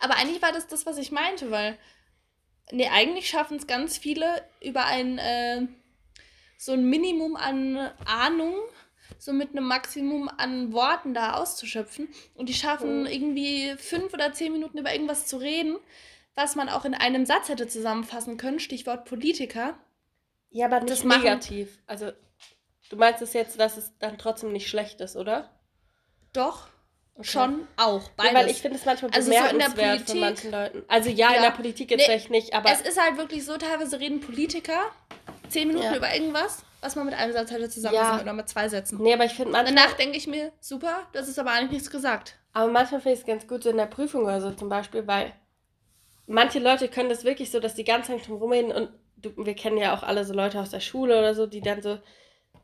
[0.00, 1.78] aber eigentlich war das das, was ich meinte, weil
[2.70, 5.62] nee, eigentlich schaffen es ganz viele über ein, äh,
[6.58, 8.54] so ein Minimum an Ahnung,
[9.18, 12.08] so mit einem Maximum an Worten da auszuschöpfen.
[12.34, 13.06] Und die schaffen mhm.
[13.06, 15.76] irgendwie fünf oder zehn Minuten über irgendwas zu reden,
[16.34, 18.60] was man auch in einem Satz hätte zusammenfassen können.
[18.60, 19.78] Stichwort Politiker.
[20.50, 21.68] Ja, aber nicht das negativ.
[21.68, 22.12] Machen, also,
[22.90, 25.50] du meinst es jetzt, dass es dann trotzdem nicht schlecht ist, oder?
[26.32, 26.68] Doch.
[27.14, 27.26] Okay.
[27.26, 28.08] Schon auch.
[28.10, 28.32] Beides.
[28.32, 30.84] Ja, weil ich finde es manchmal also bemerkenswert so Politik, von manchen Leuten.
[30.86, 32.70] Also ja, ja, in der Politik jetzt nee, vielleicht nicht, aber...
[32.70, 34.84] Es ist halt wirklich so, teilweise reden Politiker
[35.48, 35.96] zehn Minuten ja.
[35.96, 38.22] über irgendwas, was man mit einem Satz hätte zusammenfassen ja.
[38.22, 38.98] oder mit zwei Sätzen.
[39.02, 39.74] Nee, aber ich finde manchmal...
[39.74, 42.36] Danach denke ich mir, super, das ist aber eigentlich nichts gesagt.
[42.52, 45.06] Aber manchmal finde ich es ganz gut so in der Prüfung oder so zum Beispiel,
[45.06, 45.32] weil
[46.26, 49.54] manche Leute können das wirklich so, dass die ganz lang drum rumreden und du, wir
[49.54, 51.98] kennen ja auch alle so Leute aus der Schule oder so, die dann so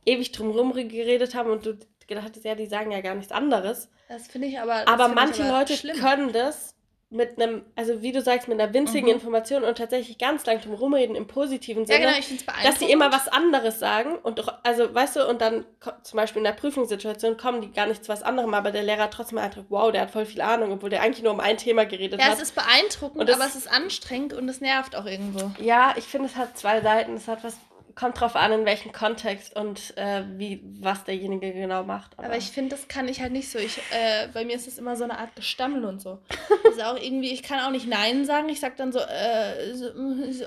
[0.06, 3.32] ewig drum rum geredet haben und du gedacht hast, ja, die sagen ja gar nichts
[3.32, 3.88] anderes.
[4.08, 4.86] Das finde ich aber.
[4.86, 5.96] Aber manche aber Leute schlimm.
[5.96, 6.74] können das
[7.10, 9.14] mit einem, also wie du sagst, mit einer winzigen mhm.
[9.14, 13.12] Information und tatsächlich ganz lang drum rumreden im positiven Sinne, ja, genau, dass sie immer
[13.12, 15.64] was anderes sagen und also weißt du, und dann
[16.02, 19.04] zum Beispiel in der Prüfungssituation kommen die gar nicht zu was anderem, aber der Lehrer
[19.04, 21.56] hat trotzdem Eindruck, wow, der hat voll viel Ahnung, obwohl der eigentlich nur um ein
[21.56, 22.32] Thema geredet ja, hat.
[22.32, 25.50] Ja, es ist beeindruckend, aber es ist anstrengend und es nervt auch irgendwo.
[25.62, 27.14] Ja, ich finde, es hat zwei Seiten.
[27.14, 27.58] Es hat was
[27.94, 32.12] kommt drauf an, in welchem Kontext und äh, wie, was derjenige genau macht.
[32.16, 33.58] Aber, aber ich finde, das kann ich halt nicht so.
[33.58, 36.20] Ich, äh, bei mir ist das immer so eine Art Gestammel und so.
[36.64, 38.48] Das ist auch irgendwie, ich kann auch nicht Nein sagen.
[38.48, 39.92] Ich sag dann so, äh, so,
[40.32, 40.46] so.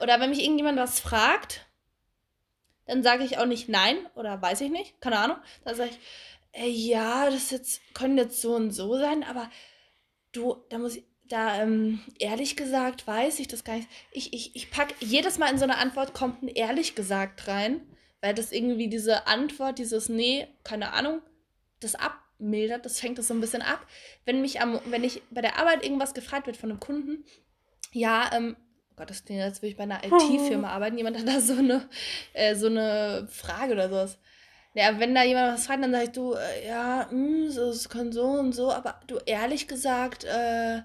[0.00, 1.66] oder wenn mich irgendjemand was fragt,
[2.86, 5.36] dann sage ich auch nicht Nein oder weiß ich nicht, keine Ahnung.
[5.64, 5.98] Dann sage ich,
[6.60, 9.50] äh, ja, das jetzt, können jetzt so und so sein, aber
[10.32, 13.88] du, da muss ich, da, ähm, ehrlich gesagt, weiß ich das gar nicht.
[14.12, 17.80] Ich, ich, ich packe jedes Mal in so eine Antwort kommt ein ehrlich gesagt rein,
[18.20, 21.20] weil das irgendwie diese Antwort, dieses Nee, keine Ahnung,
[21.80, 23.86] das abmildert, das fängt das so ein bisschen ab.
[24.24, 27.24] Wenn mich am, wenn ich bei der Arbeit irgendwas gefragt wird von einem Kunden,
[27.92, 28.56] ja, ähm,
[28.90, 30.98] oh Gott, das klingt, als würde ich bei einer IT-Firma arbeiten.
[30.98, 31.88] Jemand hat da so eine,
[32.32, 34.18] äh, so eine Frage oder sowas.
[34.78, 37.88] Ja, wenn da jemand was fragt, dann sag ich, du, äh, ja, mh, hm, es
[37.88, 40.82] kann so und so, aber du, ehrlich gesagt, äh,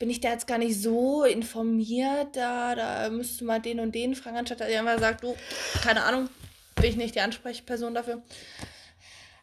[0.00, 3.94] bin ich da jetzt gar nicht so informiert, da, da müsstest du mal den und
[3.94, 5.36] den fragen, anstatt dass jemand sagt, du,
[5.80, 6.28] keine Ahnung,
[6.74, 8.20] bin ich nicht die Ansprechperson dafür.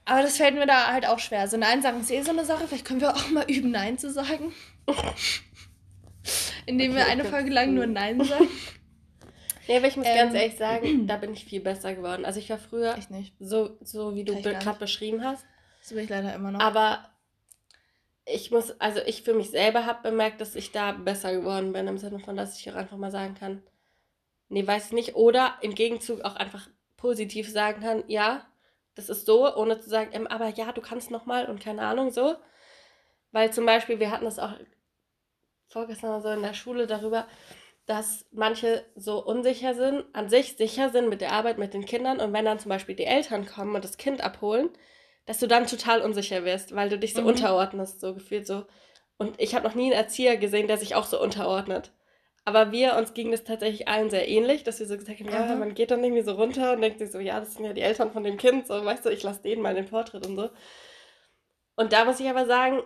[0.03, 1.47] Aber das fällt mir da halt auch schwer.
[1.47, 3.97] So Nein sagen ist eh so eine Sache, vielleicht können wir auch mal üben, Nein
[3.97, 4.53] zu sagen.
[6.65, 8.49] Indem okay, wir eine Folge lang nur Nein sagen.
[9.67, 12.25] Ja, aber ich muss ähm, ganz ehrlich sagen, da bin ich viel besser geworden.
[12.25, 13.35] Also ich war früher ich nicht.
[13.39, 15.45] So, so wie du gerade beschrieben hast.
[15.81, 16.59] So bin ich leider immer noch.
[16.59, 17.09] Aber
[18.25, 21.87] ich muss, also ich für mich selber habe bemerkt, dass ich da besser geworden bin,
[21.87, 23.63] im Sinne von, dass ich auch einfach mal sagen kann,
[24.49, 25.15] nee, weiß ich nicht.
[25.15, 28.45] Oder im Gegenzug auch einfach positiv sagen kann, ja,
[28.95, 32.11] das ist so, ohne zu sagen, ähm, aber ja, du kannst nochmal und keine Ahnung,
[32.11, 32.35] so.
[33.31, 34.53] Weil zum Beispiel, wir hatten das auch
[35.67, 37.27] vorgestern so in der Schule darüber,
[37.87, 42.19] dass manche so unsicher sind, an sich sicher sind mit der Arbeit mit den Kindern
[42.19, 44.69] und wenn dann zum Beispiel die Eltern kommen und das Kind abholen,
[45.25, 47.27] dass du dann total unsicher wirst, weil du dich so mhm.
[47.27, 48.65] unterordnest, so gefühlt so.
[49.17, 51.91] Und ich habe noch nie einen Erzieher gesehen, der sich auch so unterordnet.
[52.43, 55.55] Aber wir, uns ging das tatsächlich allen sehr ähnlich, dass wir so gesagt haben, ja,
[55.55, 57.81] man geht dann irgendwie so runter und denkt sich so, ja, das sind ja die
[57.81, 60.49] Eltern von dem Kind, so, weißt du, ich lasse denen mal den Vortritt und so.
[61.75, 62.83] Und da muss ich aber sagen,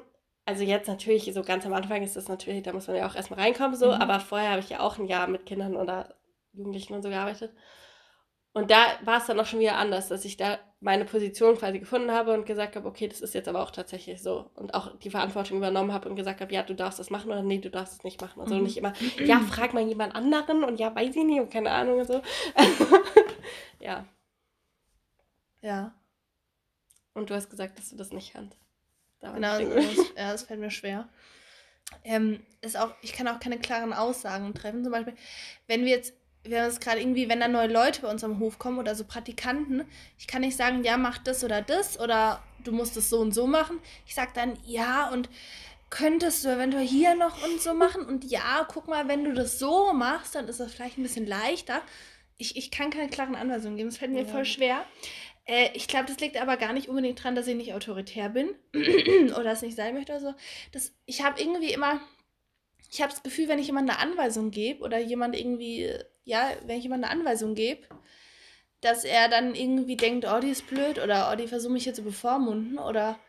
[0.51, 3.15] also jetzt natürlich, so ganz am Anfang ist das natürlich, da muss man ja auch
[3.15, 3.93] erstmal reinkommen, so, mhm.
[4.01, 6.15] aber vorher habe ich ja auch ein Jahr mit Kindern oder
[6.51, 7.53] Jugendlichen und so gearbeitet.
[8.53, 11.79] Und da war es dann auch schon wieder anders, dass ich da meine Position quasi
[11.79, 14.49] gefunden habe und gesagt habe, okay, das ist jetzt aber auch tatsächlich so.
[14.55, 17.43] Und auch die Verantwortung übernommen habe und gesagt habe, ja, du darfst das machen oder
[17.43, 18.41] nee, du darfst es nicht machen.
[18.41, 18.63] Also mhm.
[18.63, 18.91] nicht immer,
[19.23, 22.21] ja, frag mal jemand anderen und ja, weiß ich nicht und keine Ahnung und so.
[23.79, 24.05] ja.
[25.61, 25.95] Ja.
[27.13, 28.60] Und du hast gesagt, dass du das nicht kannst.
[29.21, 31.07] Genau, das, ja, das fällt mir schwer.
[32.03, 34.83] Ähm, ist auch, ich kann auch keine klaren Aussagen treffen.
[34.83, 35.15] Zum Beispiel,
[35.67, 36.13] wenn wir jetzt
[36.43, 38.95] wir haben es gerade irgendwie, wenn da neue Leute bei uns am Hof kommen oder
[38.95, 39.85] so Praktikanten,
[40.17, 43.33] ich kann nicht sagen, ja, mach das oder das oder du musst es so und
[43.33, 43.79] so machen.
[44.07, 45.29] Ich sage dann, ja, und
[45.89, 49.59] könntest du eventuell hier noch und so machen und ja, guck mal, wenn du das
[49.59, 51.81] so machst, dann ist das vielleicht ein bisschen leichter.
[52.37, 54.27] Ich, ich kann keine klaren Anweisungen geben, das fällt mir ja.
[54.27, 54.85] voll schwer.
[55.45, 58.49] Äh, ich glaube, das liegt aber gar nicht unbedingt daran, dass ich nicht autoritär bin
[58.73, 60.33] oder es nicht sein möchte oder so.
[60.71, 62.01] Das, ich habe irgendwie immer,
[62.91, 65.91] ich habe das Gefühl, wenn ich jemand eine Anweisung gebe oder jemand irgendwie
[66.23, 67.87] ja, wenn ich jemand eine Anweisung gebe,
[68.81, 71.93] dass er dann irgendwie denkt, oh, die ist blöd oder oh, die versucht mich hier
[71.93, 73.19] zu bevormunden oder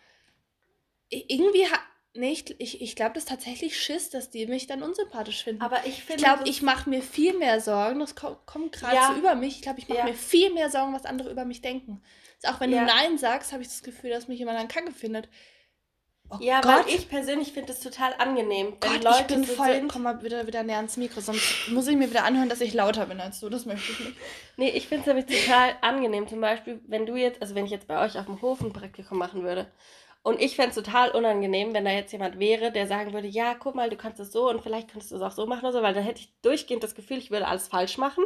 [1.10, 1.66] irgendwie.
[2.14, 5.62] Nee, ich, ich, ich glaube, das ist tatsächlich Schiss, dass die mich dann unsympathisch finden.
[5.62, 6.22] Aber ich finde.
[6.22, 8.00] Ich glaube, ich mache mir viel mehr Sorgen.
[8.00, 9.08] Das kommt, kommt gerade ja.
[9.08, 9.56] so über mich.
[9.56, 10.04] Ich glaube, ich mache ja.
[10.04, 12.02] mir viel mehr Sorgen, was andere über mich denken.
[12.42, 12.80] Also auch wenn ja.
[12.80, 15.28] du Nein sagst, habe ich das Gefühl, dass mich jemand dann Kacke findet.
[16.28, 16.86] Oh ja, Gott.
[16.86, 19.88] weil ich persönlich finde es total angenehm, wenn Gott, Leute ich bin so voll, sind.
[19.88, 22.72] Komm mal wieder, wieder näher ans Mikro, sonst muss ich mir wieder anhören, dass ich
[22.72, 23.48] lauter bin als du.
[23.48, 24.16] Das möchte ich nicht.
[24.58, 26.28] Nee, ich finde es nämlich total angenehm.
[26.28, 28.72] Zum Beispiel, wenn du jetzt, also wenn ich jetzt bei euch auf dem Hof ein
[28.72, 29.66] Praktikum machen würde
[30.22, 33.54] und ich fände es total unangenehm, wenn da jetzt jemand wäre, der sagen würde, ja,
[33.54, 35.72] guck mal, du kannst es so und vielleicht könntest du es auch so machen oder
[35.72, 38.24] so, weil dann hätte ich durchgehend das Gefühl, ich würde alles falsch machen.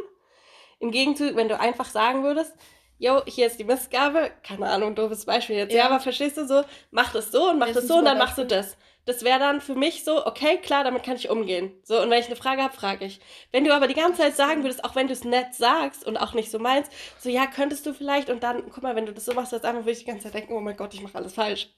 [0.79, 2.53] Im Gegenzug, wenn du einfach sagen würdest,
[2.99, 6.45] jo, hier ist die Mistgabe, keine Ahnung, doofes Beispiel jetzt, ja, ja aber verstehst du
[6.47, 8.77] so, mach das so und mach das, das so und dann machst du das.
[9.05, 11.71] Das wäre dann für mich so, okay, klar, damit kann ich umgehen.
[11.83, 13.21] So, und wenn ich eine Frage habe, frage ich.
[13.53, 16.17] Wenn du aber die ganze Zeit sagen würdest, auch wenn du es nett sagst und
[16.17, 19.13] auch nicht so meinst, so, ja, könntest du vielleicht und dann, guck mal, wenn du
[19.13, 21.17] das so machst, dann würde ich die ganze Zeit denken, oh mein Gott, ich mache
[21.17, 21.69] alles falsch.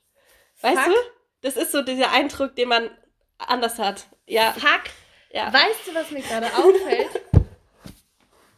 [0.61, 0.93] Weißt Fuck.
[0.93, 0.99] du?
[1.41, 2.89] Das ist so dieser Eindruck, den man
[3.37, 4.07] anders hat.
[4.25, 4.53] Ja.
[4.53, 4.83] Fuck.
[5.31, 5.53] Ja.
[5.53, 7.21] Weißt du, was mir gerade auffällt?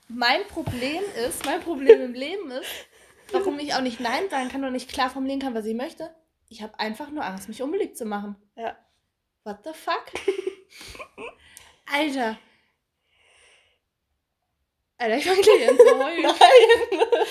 [0.07, 2.69] mein Problem ist, mein Problem im Leben ist,
[3.31, 6.13] warum ich auch nicht Nein sagen kann und nicht klar formulieren kann, was ich möchte.
[6.49, 8.35] Ich habe einfach nur Angst, mich unbeliebt zu machen.
[8.55, 8.77] Ja.
[9.43, 10.05] What the fuck?
[11.91, 12.37] Alter.
[14.97, 16.21] Alter, ich fange gleich an zu heulen.
[16.23, 17.27] Nein.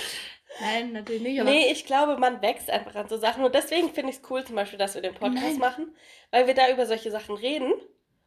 [0.59, 1.40] Nein, natürlich nicht.
[1.40, 3.44] Aber nee, ich glaube, man wächst einfach an so Sachen.
[3.44, 5.59] Und deswegen finde ich es cool, zum Beispiel, dass wir den Podcast Nein.
[5.59, 5.94] machen,
[6.30, 7.72] weil wir da über solche Sachen reden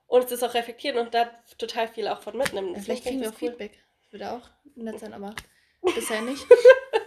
[0.08, 2.74] und es auch reflektieren und da total viel auch von mitnehmen.
[2.74, 3.50] Ja, vielleicht kriegen wir auch cool.
[3.50, 3.80] Feedback.
[4.12, 5.36] Würde auch nett sein, aber
[5.82, 6.46] bisher nicht.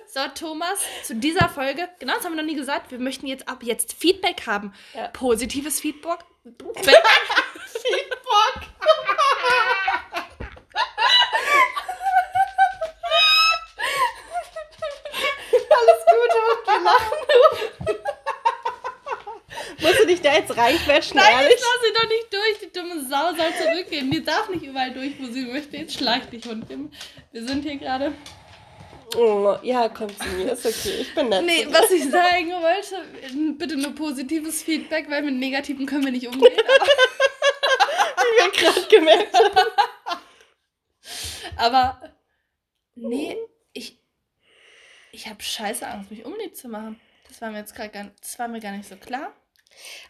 [0.09, 3.49] So, Thomas, zu dieser Folge, genau das haben wir noch nie gesagt, wir möchten jetzt
[3.49, 4.73] ab jetzt Feedback haben.
[4.95, 5.09] Ja.
[5.09, 6.21] Positives Feedback.
[6.45, 6.97] Feedback.
[16.87, 17.18] Lachen.
[19.80, 21.57] Musst du dich da jetzt reinquetschen, Nein, ehrlich?
[21.57, 22.59] ich lass sie doch nicht durch.
[22.62, 24.11] Die dumme Sau soll zurückgehen.
[24.11, 25.76] Die darf nicht überall durch, wo sie möchte.
[25.76, 26.66] Jetzt schlag dich, Hund.
[26.68, 28.12] Wir sind hier gerade...
[29.14, 31.45] Oh, ja, komm zu mir, ist okay, ich bin nett.
[31.45, 36.26] Nee, was ich sagen wollte, bitte nur positives Feedback, weil mit negativen können wir nicht
[36.26, 36.53] umgehen.
[38.16, 39.70] Wie wir gerade gemerkt haben.
[41.57, 42.01] Aber,
[42.97, 43.39] nee,
[45.17, 47.01] ich, habe scheiße Angst, mich unlieb zu machen.
[47.29, 49.33] Das war mir jetzt gerade gar, das war mir gar nicht so klar.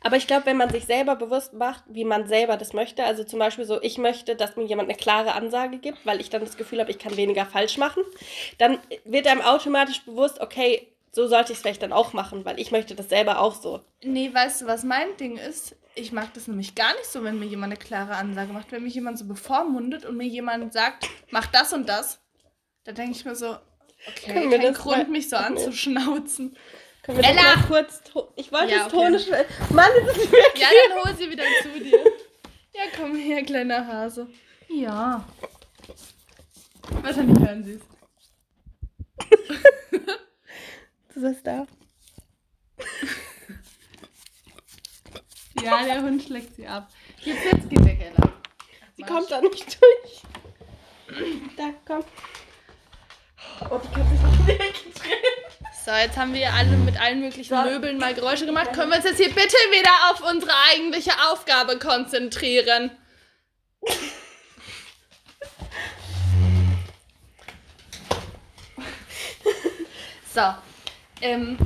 [0.02, 3.24] Aber ich glaube, wenn man sich selber bewusst macht, wie man selber das möchte, also
[3.24, 6.42] zum Beispiel so, ich möchte, dass mir jemand eine klare Ansage gibt, weil ich dann
[6.42, 8.02] das Gefühl habe, ich kann weniger falsch machen,
[8.58, 12.60] dann wird einem automatisch bewusst, okay, so sollte ich es vielleicht dann auch machen, weil
[12.60, 13.80] ich möchte das selber auch so.
[14.02, 15.74] Nee, weißt du, was mein Ding ist?
[15.94, 18.70] Ich mag das nämlich gar nicht so, wenn mir jemand eine klare Ansage macht.
[18.70, 22.20] Wenn mich jemand so bevormundet und mir jemand sagt, mach das und das,
[22.84, 23.56] da denke ich mir so,
[24.08, 26.56] okay, kein Grund, mich so anzuschnauzen.
[27.02, 27.56] Können wir Ella!
[27.56, 28.02] Mal kurz.
[28.34, 29.04] Ich wollte ja, das okay.
[29.04, 29.26] tonisch.
[29.70, 30.62] Mann, ist es wirklich.
[30.62, 32.04] Ja, dann hol sie wieder zu dir.
[32.74, 34.28] Ja, komm her, kleiner Hase.
[34.68, 35.24] Ja.
[37.02, 37.82] Wahrscheinlich hören sie es.
[41.14, 41.66] du bist da.
[45.62, 46.90] ja, der Hund schlägt sie ab.
[47.20, 48.32] Jetzt, jetzt geht weg, Ella.
[48.96, 50.22] Sie kommt da nicht durch.
[51.56, 52.04] Da, komm.
[53.70, 55.36] Oh, die kann sich nicht wegdrehen.
[55.84, 57.62] So, jetzt haben wir alle mit allen möglichen.
[57.62, 58.72] Möbeln mal Geräusche gemacht.
[58.72, 62.90] Können wir uns jetzt hier bitte wieder auf unsere eigentliche Aufgabe konzentrieren?
[70.34, 70.54] so.
[71.20, 71.56] Ähm.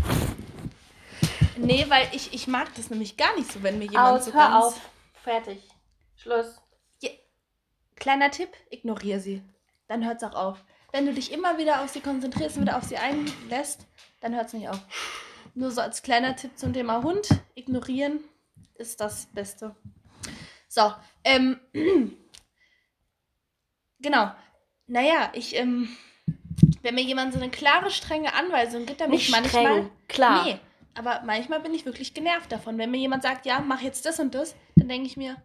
[1.56, 4.32] Nee, weil ich, ich mag das nämlich gar nicht so, wenn mir jemand Aus, so
[4.34, 4.64] hör ganz...
[4.64, 4.80] auf.
[5.22, 5.62] Fertig.
[6.16, 6.60] Schluss.
[7.00, 7.10] Ja.
[7.96, 9.42] Kleiner Tipp, ignoriere sie.
[9.88, 10.64] Dann hört's auch auf.
[10.92, 13.86] Wenn du dich immer wieder auf sie konzentrierst und wieder auf sie einlässt,
[14.20, 14.80] dann hört es nicht auf.
[15.54, 17.28] Nur so als kleiner Tipp zum Thema Hund.
[17.54, 18.20] Ignorieren
[18.74, 19.74] ist das Beste.
[20.68, 20.92] So,
[21.24, 21.60] ähm,
[24.00, 24.32] genau.
[24.86, 25.96] Naja, ich, ähm,
[26.82, 29.64] wenn mir jemand so eine klare, strenge Anweisung gibt, dann bin ich manchmal.
[29.64, 30.44] Streng, klar.
[30.44, 30.58] Nee,
[30.94, 32.78] aber manchmal bin ich wirklich genervt davon.
[32.78, 35.36] Wenn mir jemand sagt, ja, mach jetzt das und das, dann denke ich mir,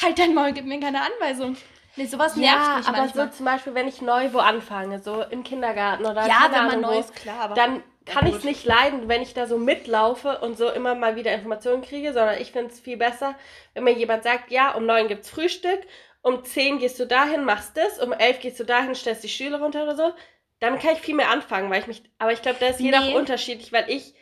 [0.00, 1.56] halt dein Maul, gib mir keine Anweisung.
[1.96, 3.30] Nee, sowas nervt ja, mich aber manchmal.
[3.30, 6.80] so zum Beispiel, wenn ich neu wo anfange, so im Kindergarten oder Ja, wenn man
[6.80, 7.40] neu ist, klar.
[7.40, 10.94] Aber dann kann ich es nicht leiden, wenn ich da so mitlaufe und so immer
[10.94, 13.34] mal wieder Informationen kriege, sondern ich finde es viel besser,
[13.74, 15.80] wenn mir jemand sagt, ja, um neun gibt es Frühstück,
[16.22, 19.60] um zehn gehst du dahin, machst das, um elf gehst du dahin, stellst die Schüler
[19.60, 20.12] runter oder so.
[20.60, 23.00] Damit kann ich viel mehr anfangen, weil ich mich, aber ich glaube, da ist jeder
[23.00, 23.12] nee.
[23.12, 24.14] auch unterschiedlich, weil ich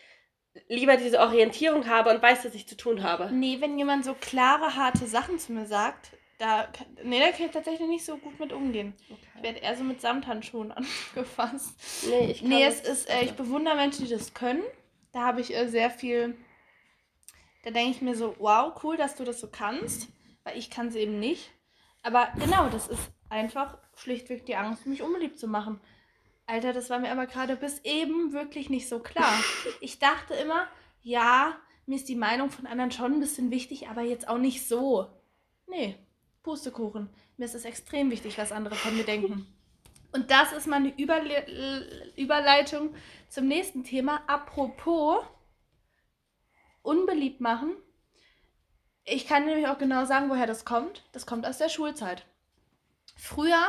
[0.69, 3.31] lieber diese Orientierung habe und weiß, was ich zu tun habe.
[3.33, 6.69] Nee, wenn jemand so klare, harte Sachen zu mir sagt, da,
[7.03, 8.95] nee, da kann ich tatsächlich nicht so gut mit umgehen.
[9.11, 9.21] Okay.
[9.37, 10.73] Ich werde eher so mit Samthandschuhen
[11.15, 11.75] angefasst.
[12.09, 14.63] Nee, ich kann Nee, es ist, äh, ich bewundere Menschen, die das können.
[15.13, 16.37] Da habe ich äh, sehr viel.
[17.65, 20.09] Da denke ich mir so, wow, cool, dass du das so kannst.
[20.45, 21.51] Weil ich kann es eben nicht.
[22.03, 25.81] Aber genau, das ist einfach schlichtweg die Angst, mich unbeliebt zu machen.
[26.47, 29.33] Alter, das war mir aber gerade bis eben wirklich nicht so klar.
[29.81, 30.69] Ich dachte immer,
[31.03, 34.67] ja, mir ist die Meinung von anderen schon ein bisschen wichtig, aber jetzt auch nicht
[34.67, 35.09] so.
[35.67, 35.99] Nee,
[36.49, 37.11] Pustekuchen.
[37.37, 39.47] Mir ist es extrem wichtig, was andere von mir denken.
[40.13, 42.95] Und das ist meine Überle Überleitung
[43.29, 44.23] zum nächsten Thema.
[44.27, 45.27] Apropos
[46.81, 47.77] unbeliebt machen.
[49.05, 51.05] Ich kann nämlich auch genau sagen, woher das kommt.
[51.13, 52.25] Das kommt aus der Schulzeit.
[53.15, 53.69] Früher,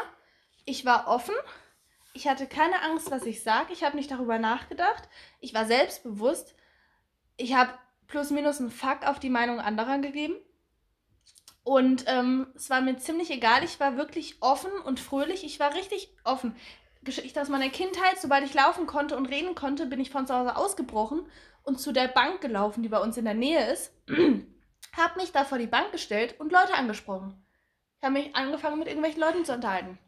[0.63, 1.36] ich war offen.
[2.13, 3.73] Ich hatte keine Angst, was ich sage.
[3.73, 5.09] Ich habe nicht darüber nachgedacht.
[5.41, 6.55] Ich war selbstbewusst.
[7.36, 7.73] Ich habe
[8.07, 10.38] plus minus einen Fuck auf die Meinung anderer gegeben.
[11.70, 13.63] Und ähm, es war mir ziemlich egal.
[13.63, 15.43] Ich war wirklich offen und fröhlich.
[15.43, 16.55] Ich war richtig offen.
[17.03, 18.20] Geschichte aus meiner Kindheit.
[18.20, 21.28] Sobald ich laufen konnte und reden konnte, bin ich von zu Hause ausgebrochen
[21.61, 23.93] und zu der Bank gelaufen, die bei uns in der Nähe ist.
[24.97, 27.39] hab mich da vor die Bank gestellt und Leute angesprochen.
[27.99, 29.99] Ich habe mich angefangen, mit irgendwelchen Leuten zu unterhalten.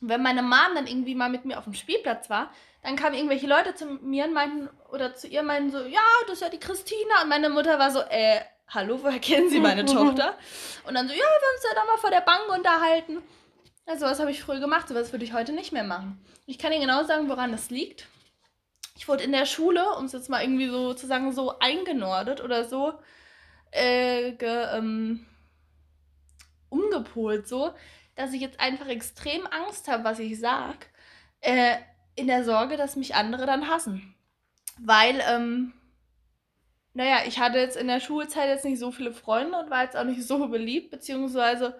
[0.00, 2.50] Und wenn meine Mom dann irgendwie mal mit mir auf dem Spielplatz war,
[2.82, 6.36] dann kamen irgendwelche Leute zu mir und meinten, oder zu ihr meinten so, ja, das
[6.36, 7.20] ist ja die Christina.
[7.22, 10.36] Und meine Mutter war so, äh, hallo, woher kennen Sie meine Tochter?
[10.86, 13.18] Und dann so, ja, wir haben uns ja da mal vor der Bank unterhalten.
[13.86, 16.24] Also was habe ich früher gemacht, sowas würde ich heute nicht mehr machen.
[16.46, 18.06] Ich kann Ihnen genau sagen, woran das liegt.
[18.96, 22.40] Ich wurde in der Schule, um es jetzt mal irgendwie so zu sagen, so eingenordet
[22.40, 22.94] oder so
[23.72, 25.26] äh, ge, ähm,
[26.68, 27.74] umgepolt, so,
[28.14, 30.86] dass ich jetzt einfach extrem Angst habe, was ich sag,
[31.40, 31.76] äh,
[32.14, 34.14] in der Sorge, dass mich andere dann hassen.
[34.78, 35.72] Weil, ähm,
[36.94, 39.96] naja, ich hatte jetzt in der Schulzeit jetzt nicht so viele Freunde und war jetzt
[39.96, 41.78] auch nicht so beliebt, beziehungsweise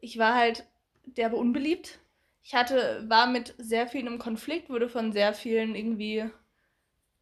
[0.00, 0.64] ich war halt
[1.04, 1.98] derbe unbeliebt.
[2.42, 6.30] Ich hatte, war mit sehr vielen im Konflikt, wurde von sehr vielen irgendwie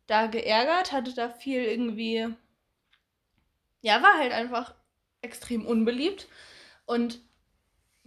[0.07, 2.29] da geärgert, hatte da viel irgendwie,
[3.81, 4.75] ja, war halt einfach
[5.23, 6.29] extrem unbeliebt.
[6.85, 7.21] Und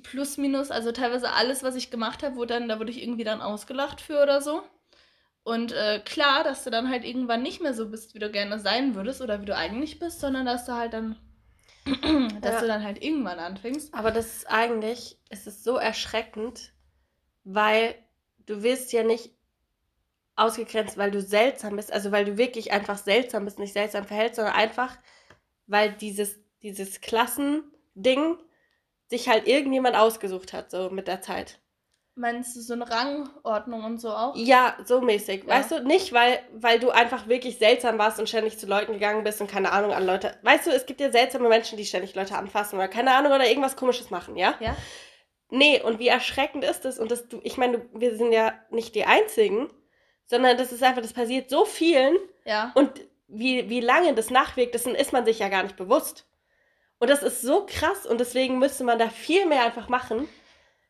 [0.03, 3.23] plus minus, also teilweise alles, was ich gemacht habe, wurde dann, da wurde ich irgendwie
[3.23, 4.63] dann ausgelacht für oder so.
[5.47, 8.59] Und äh, klar, dass du dann halt irgendwann nicht mehr so bist, wie du gerne
[8.59, 11.15] sein würdest oder wie du eigentlich bist, sondern dass du halt dann,
[12.41, 12.59] dass ja.
[12.59, 13.93] du dann halt irgendwann anfängst.
[13.93, 16.73] Aber das ist eigentlich, es ist so erschreckend,
[17.45, 17.95] weil
[18.45, 19.37] du wirst ja nicht
[20.35, 24.35] ausgegrenzt, weil du seltsam bist, also weil du wirklich einfach seltsam bist, nicht seltsam verhältst,
[24.35, 24.97] sondern einfach,
[25.65, 28.37] weil dieses, dieses Klassending
[29.09, 31.61] sich halt irgendjemand ausgesucht hat, so mit der Zeit.
[32.17, 34.35] Meinst du so eine Rangordnung und so auch?
[34.35, 35.43] Ja, so mäßig.
[35.43, 35.55] Ja.
[35.55, 39.23] Weißt du, nicht, weil, weil du einfach wirklich seltsam warst und ständig zu Leuten gegangen
[39.23, 40.35] bist und keine Ahnung an Leute.
[40.41, 43.47] Weißt du, es gibt ja seltsame Menschen, die ständig Leute anfassen oder keine Ahnung oder
[43.47, 44.55] irgendwas komisches machen, ja?
[44.59, 44.75] Ja.
[45.49, 46.97] Nee, und wie erschreckend ist das?
[46.97, 49.69] Und das, du, ich meine, wir sind ja nicht die Einzigen,
[50.25, 52.17] sondern das ist einfach, das passiert so vielen.
[52.45, 52.71] Ja.
[52.73, 56.27] Und wie, wie lange das nachwirkt, dessen ist man sich ja gar nicht bewusst.
[56.97, 60.27] Und das ist so krass und deswegen müsste man da viel mehr einfach machen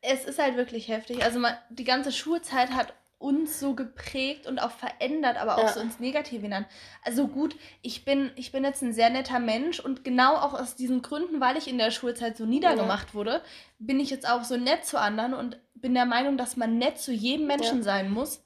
[0.01, 1.23] es ist halt wirklich heftig.
[1.23, 5.73] Also man, die ganze Schulzeit hat uns so geprägt und auch verändert, aber auch ja.
[5.73, 6.67] so ins Negative hinein.
[7.03, 10.75] Also gut, ich bin, ich bin jetzt ein sehr netter Mensch und genau auch aus
[10.75, 13.13] diesen Gründen, weil ich in der Schulzeit so niedergemacht ja.
[13.15, 13.41] wurde,
[13.79, 16.99] bin ich jetzt auch so nett zu anderen und bin der Meinung, dass man nett
[16.99, 17.83] zu jedem Menschen ja.
[17.83, 18.43] sein muss.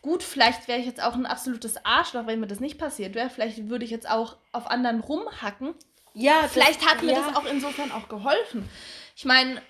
[0.00, 3.30] Gut, vielleicht wäre ich jetzt auch ein absolutes Arschloch, wenn mir das nicht passiert wäre.
[3.30, 5.74] Vielleicht würde ich jetzt auch auf anderen rumhacken.
[6.12, 8.68] Ja, vielleicht hat mir das auch insofern auch geholfen.
[9.14, 9.62] Ich meine,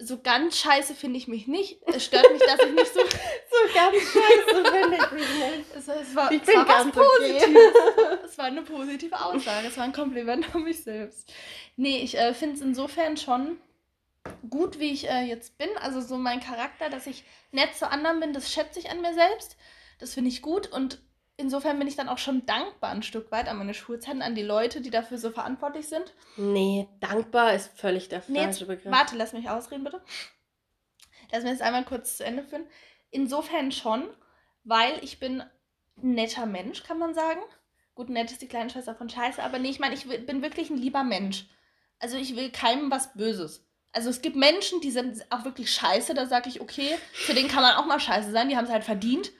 [0.00, 1.80] so ganz scheiße finde ich mich nicht.
[1.86, 3.00] Es stört mich, dass ich nicht so.
[3.04, 5.76] so ganz scheiße finde ich mich nicht.
[5.76, 7.46] Es, es war, ich es bin war ganz was Positives.
[7.46, 8.18] Okay.
[8.24, 9.68] es war eine positive Aussage.
[9.68, 11.32] Es war ein Kompliment an mich selbst.
[11.76, 13.58] Nee, ich äh, finde es insofern schon
[14.48, 15.68] gut, wie ich äh, jetzt bin.
[15.80, 19.14] Also so mein Charakter, dass ich nett zu anderen bin, das schätze ich an mir
[19.14, 19.56] selbst.
[19.98, 20.98] Das finde ich gut und
[21.40, 24.42] insofern bin ich dann auch schon dankbar ein Stück weit an meine Schulzeit, an die
[24.42, 26.14] Leute, die dafür so verantwortlich sind.
[26.36, 28.92] Nee, dankbar ist völlig der falsche nee, Begriff.
[28.92, 30.00] Warte, lass mich ausreden, bitte.
[31.32, 32.66] Lass mich jetzt einmal kurz zu Ende führen.
[33.10, 34.08] Insofern schon,
[34.64, 35.50] weil ich bin ein
[36.14, 37.40] netter Mensch, kann man sagen.
[37.94, 40.70] Gut, nett ist die kleine Schwester von Scheiße, aber nee, ich meine, ich bin wirklich
[40.70, 41.46] ein lieber Mensch.
[41.98, 43.66] Also ich will keinem was Böses.
[43.92, 47.48] Also es gibt Menschen, die sind auch wirklich scheiße, da sage ich, okay, für den
[47.48, 49.32] kann man auch mal scheiße sein, die haben es halt verdient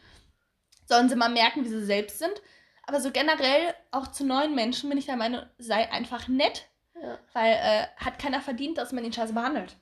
[0.90, 2.42] sollen sie mal merken, wie sie selbst sind.
[2.82, 6.66] Aber so generell auch zu neuen Menschen bin ich der Meinung, sei einfach nett.
[7.00, 7.18] Ja.
[7.32, 9.76] Weil äh, hat keiner verdient, dass man ihn scheiße behandelt.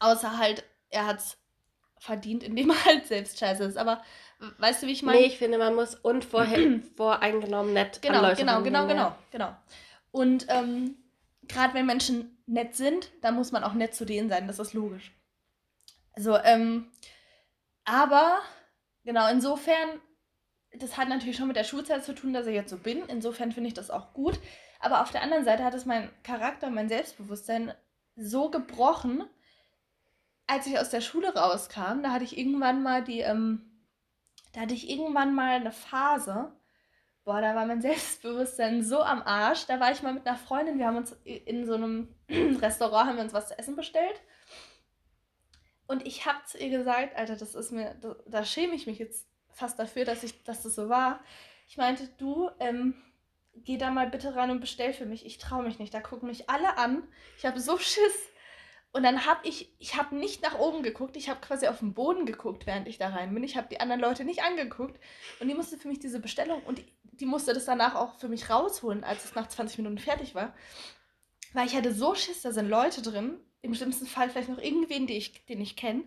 [0.00, 1.36] Außer halt, er hat es
[1.98, 3.76] verdient, indem er halt selbst scheiße ist.
[3.76, 4.02] Aber
[4.58, 5.20] weißt du, wie ich meine?
[5.20, 9.56] Nee, ich finde, man muss unvorher voreingenommen nett genau, an Leute Genau, genau, genau, genau.
[10.10, 10.96] Und ähm,
[11.46, 14.46] gerade wenn Menschen nett sind, dann muss man auch nett zu denen sein.
[14.46, 15.12] Das ist logisch.
[16.14, 16.90] Also, ähm,
[17.84, 18.38] aber
[19.04, 20.00] genau, insofern
[20.78, 23.02] das hat natürlich schon mit der Schulzeit zu tun, dass ich jetzt so bin.
[23.08, 24.38] Insofern finde ich das auch gut.
[24.80, 27.72] Aber auf der anderen Seite hat es mein Charakter, mein Selbstbewusstsein
[28.16, 29.24] so gebrochen,
[30.46, 32.02] als ich aus der Schule rauskam.
[32.02, 33.62] Da hatte ich irgendwann mal die, ähm,
[34.52, 36.52] da hatte ich irgendwann mal eine Phase,
[37.24, 39.66] boah, da war mein Selbstbewusstsein so am Arsch.
[39.66, 43.16] Da war ich mal mit einer Freundin, wir haben uns in so einem Restaurant, haben
[43.16, 44.20] wir uns was zu essen bestellt.
[45.86, 48.98] Und ich habe zu ihr gesagt, Alter, das ist mir, da, da, schäme ich mich
[48.98, 51.20] jetzt fast dafür, dass, ich, dass das so war.
[51.68, 52.94] Ich meinte, du, ähm,
[53.54, 55.24] geh da mal bitte rein und bestell für mich.
[55.24, 55.94] Ich traue mich nicht.
[55.94, 57.06] Da gucken mich alle an.
[57.38, 58.30] Ich habe so Schiss.
[58.92, 61.94] Und dann habe ich, ich habe nicht nach oben geguckt, ich habe quasi auf den
[61.94, 63.42] Boden geguckt, während ich da rein bin.
[63.42, 65.00] Ich habe die anderen Leute nicht angeguckt.
[65.40, 68.28] Und die musste für mich diese Bestellung und die, die musste das danach auch für
[68.28, 70.54] mich rausholen, als es nach 20 Minuten fertig war.
[71.54, 75.08] Weil ich hatte so Schiss, da sind Leute drin, im schlimmsten Fall vielleicht noch irgendwen,
[75.08, 76.04] den ich, den ich kenne.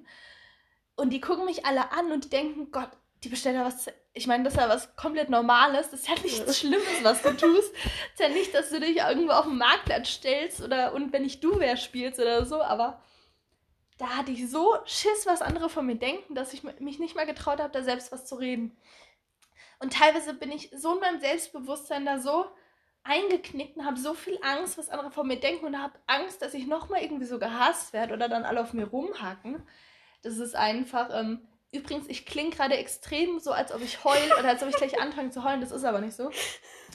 [0.95, 2.91] Und die gucken mich alle an und denken, Gott,
[3.23, 3.87] die bestellt da was.
[4.13, 5.89] Ich meine, das ist ja was komplett Normales.
[5.89, 7.73] Das ist ja nichts Schlimmes, was du tust.
[7.73, 11.25] Das ist ja nicht, dass du dich irgendwo auf den Marktplatz stellst oder und wenn
[11.25, 13.01] ich du wer spielst oder so, aber
[13.97, 17.25] da hatte ich so Schiss, was andere von mir denken, dass ich mich nicht mal
[17.25, 18.77] getraut habe, da selbst was zu reden.
[19.79, 22.45] Und teilweise bin ich so in meinem Selbstbewusstsein da so
[23.03, 26.53] eingeknickt und habe so viel Angst, was andere von mir denken und habe Angst, dass
[26.53, 29.63] ich nochmal irgendwie so gehasst werde oder dann alle auf mir rumhacken.
[30.23, 34.49] Das ist einfach, ähm, übrigens, ich klinge gerade extrem so, als ob ich heul oder
[34.49, 35.61] als ob ich gleich anfange zu heulen.
[35.61, 36.31] Das ist aber nicht so.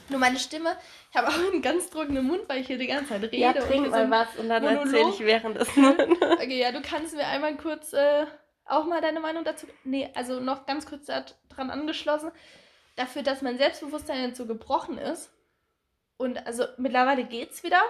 [0.09, 0.77] Nur meine Stimme,
[1.11, 3.37] ich habe auch einen ganz trockenen Mund, weil ich hier die ganze Zeit rede.
[3.37, 7.27] Ja, trink mal was und dann erzähle ich während des Okay, ja, du kannst mir
[7.27, 8.27] einmal kurz äh,
[8.65, 9.67] auch mal deine Meinung dazu.
[9.85, 12.33] Nee, also noch ganz kurz daran angeschlossen.
[12.97, 15.31] Dafür, dass mein Selbstbewusstsein jetzt so gebrochen ist.
[16.17, 17.81] Und also mittlerweile geht's wieder.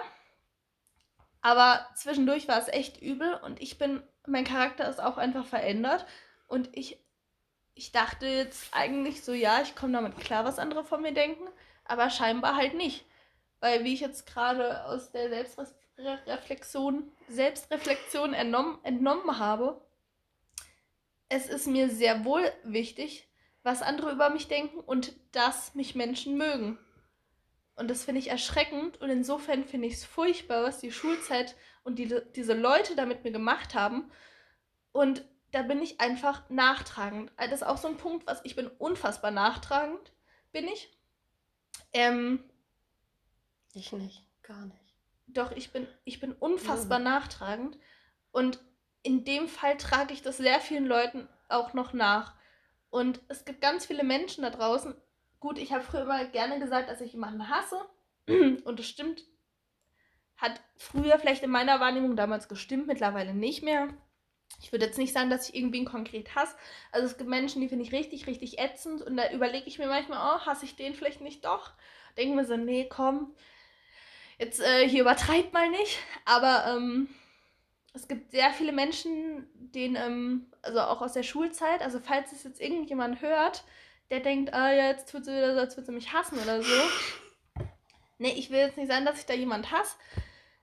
[1.41, 6.05] Aber zwischendurch war es echt übel und ich bin, mein Charakter ist auch einfach verändert.
[6.47, 6.99] Und ich,
[7.73, 11.47] ich dachte jetzt eigentlich so, ja, ich komme damit klar, was andere von mir denken,
[11.85, 13.05] aber scheinbar halt nicht.
[13.59, 19.81] Weil wie ich jetzt gerade aus der Selbstreflexion, Selbstreflexion entnommen, entnommen habe,
[21.29, 23.27] es ist mir sehr wohl wichtig,
[23.63, 26.77] was andere über mich denken und dass mich Menschen mögen.
[27.75, 31.97] Und das finde ich erschreckend und insofern finde ich es furchtbar, was die Schulzeit und
[31.97, 34.11] die, diese Leute da mit mir gemacht haben.
[34.91, 37.31] Und da bin ich einfach nachtragend.
[37.37, 40.11] Das ist auch so ein Punkt, was ich bin unfassbar nachtragend,
[40.51, 40.91] bin ich.
[41.93, 42.43] Ähm,
[43.73, 44.95] ich nicht, gar nicht.
[45.27, 47.05] Doch, ich bin, ich bin unfassbar mhm.
[47.05, 47.77] nachtragend.
[48.31, 48.59] Und
[49.03, 52.33] in dem Fall trage ich das sehr vielen Leuten auch noch nach.
[52.89, 54.95] Und es gibt ganz viele Menschen da draußen.
[55.39, 57.79] Gut, ich habe früher immer gerne gesagt, dass ich jemanden hasse.
[58.65, 59.23] Und das stimmt.
[60.35, 63.89] Hat früher vielleicht in meiner Wahrnehmung damals gestimmt, mittlerweile nicht mehr.
[64.61, 66.55] Ich würde jetzt nicht sagen, dass ich irgendwen konkret hasse.
[66.91, 69.87] Also es gibt Menschen, die finde ich richtig, richtig ätzend und da überlege ich mir
[69.87, 71.71] manchmal, oh, hasse ich den vielleicht nicht doch?
[72.17, 73.35] Denke mir so, nee, komm,
[74.37, 75.97] jetzt äh, hier übertreibt mal nicht.
[76.25, 77.09] Aber ähm,
[77.93, 82.43] es gibt sehr viele Menschen, denen, ähm, also auch aus der Schulzeit, also falls es
[82.43, 83.63] jetzt irgendjemand hört,
[84.09, 86.61] der denkt, ah ja, jetzt tut sie wieder so, als würde sie mich hassen oder
[86.61, 86.81] so.
[88.17, 89.95] Nee, ich will jetzt nicht sagen, dass ich da jemand hasse,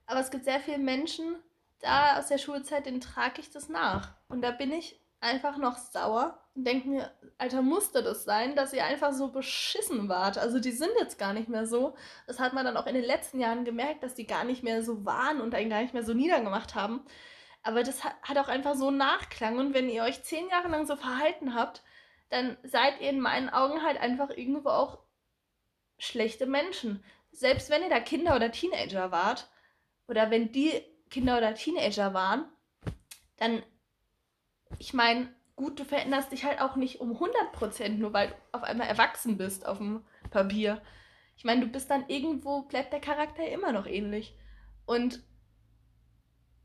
[0.06, 1.36] aber es gibt sehr viele Menschen,
[1.80, 4.14] da aus der Schulzeit, den trage ich das nach.
[4.28, 8.72] Und da bin ich einfach noch sauer und denke mir, Alter, musste das sein, dass
[8.72, 10.38] ihr einfach so beschissen wart.
[10.38, 11.94] Also die sind jetzt gar nicht mehr so.
[12.26, 14.82] Das hat man dann auch in den letzten Jahren gemerkt, dass die gar nicht mehr
[14.82, 17.04] so waren und einen gar nicht mehr so niedergemacht haben.
[17.62, 19.58] Aber das hat auch einfach so einen Nachklang.
[19.58, 21.82] Und wenn ihr euch zehn Jahre lang so verhalten habt,
[22.30, 24.98] dann seid ihr in meinen Augen halt einfach irgendwo auch
[25.98, 27.04] schlechte Menschen.
[27.32, 29.48] Selbst wenn ihr da Kinder oder Teenager wart
[30.08, 32.44] oder wenn die Kinder oder Teenager waren,
[33.36, 33.62] dann,
[34.78, 38.62] ich meine, gut, du veränderst dich halt auch nicht um 100%, nur weil du auf
[38.62, 40.80] einmal erwachsen bist auf dem Papier.
[41.36, 44.34] Ich meine, du bist dann irgendwo, bleibt der Charakter immer noch ähnlich.
[44.86, 45.22] Und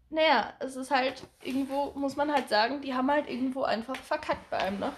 [0.10, 4.50] naja, es ist halt irgendwo, muss man halt sagen, die haben halt irgendwo einfach verkackt
[4.50, 4.94] bei einem, ne?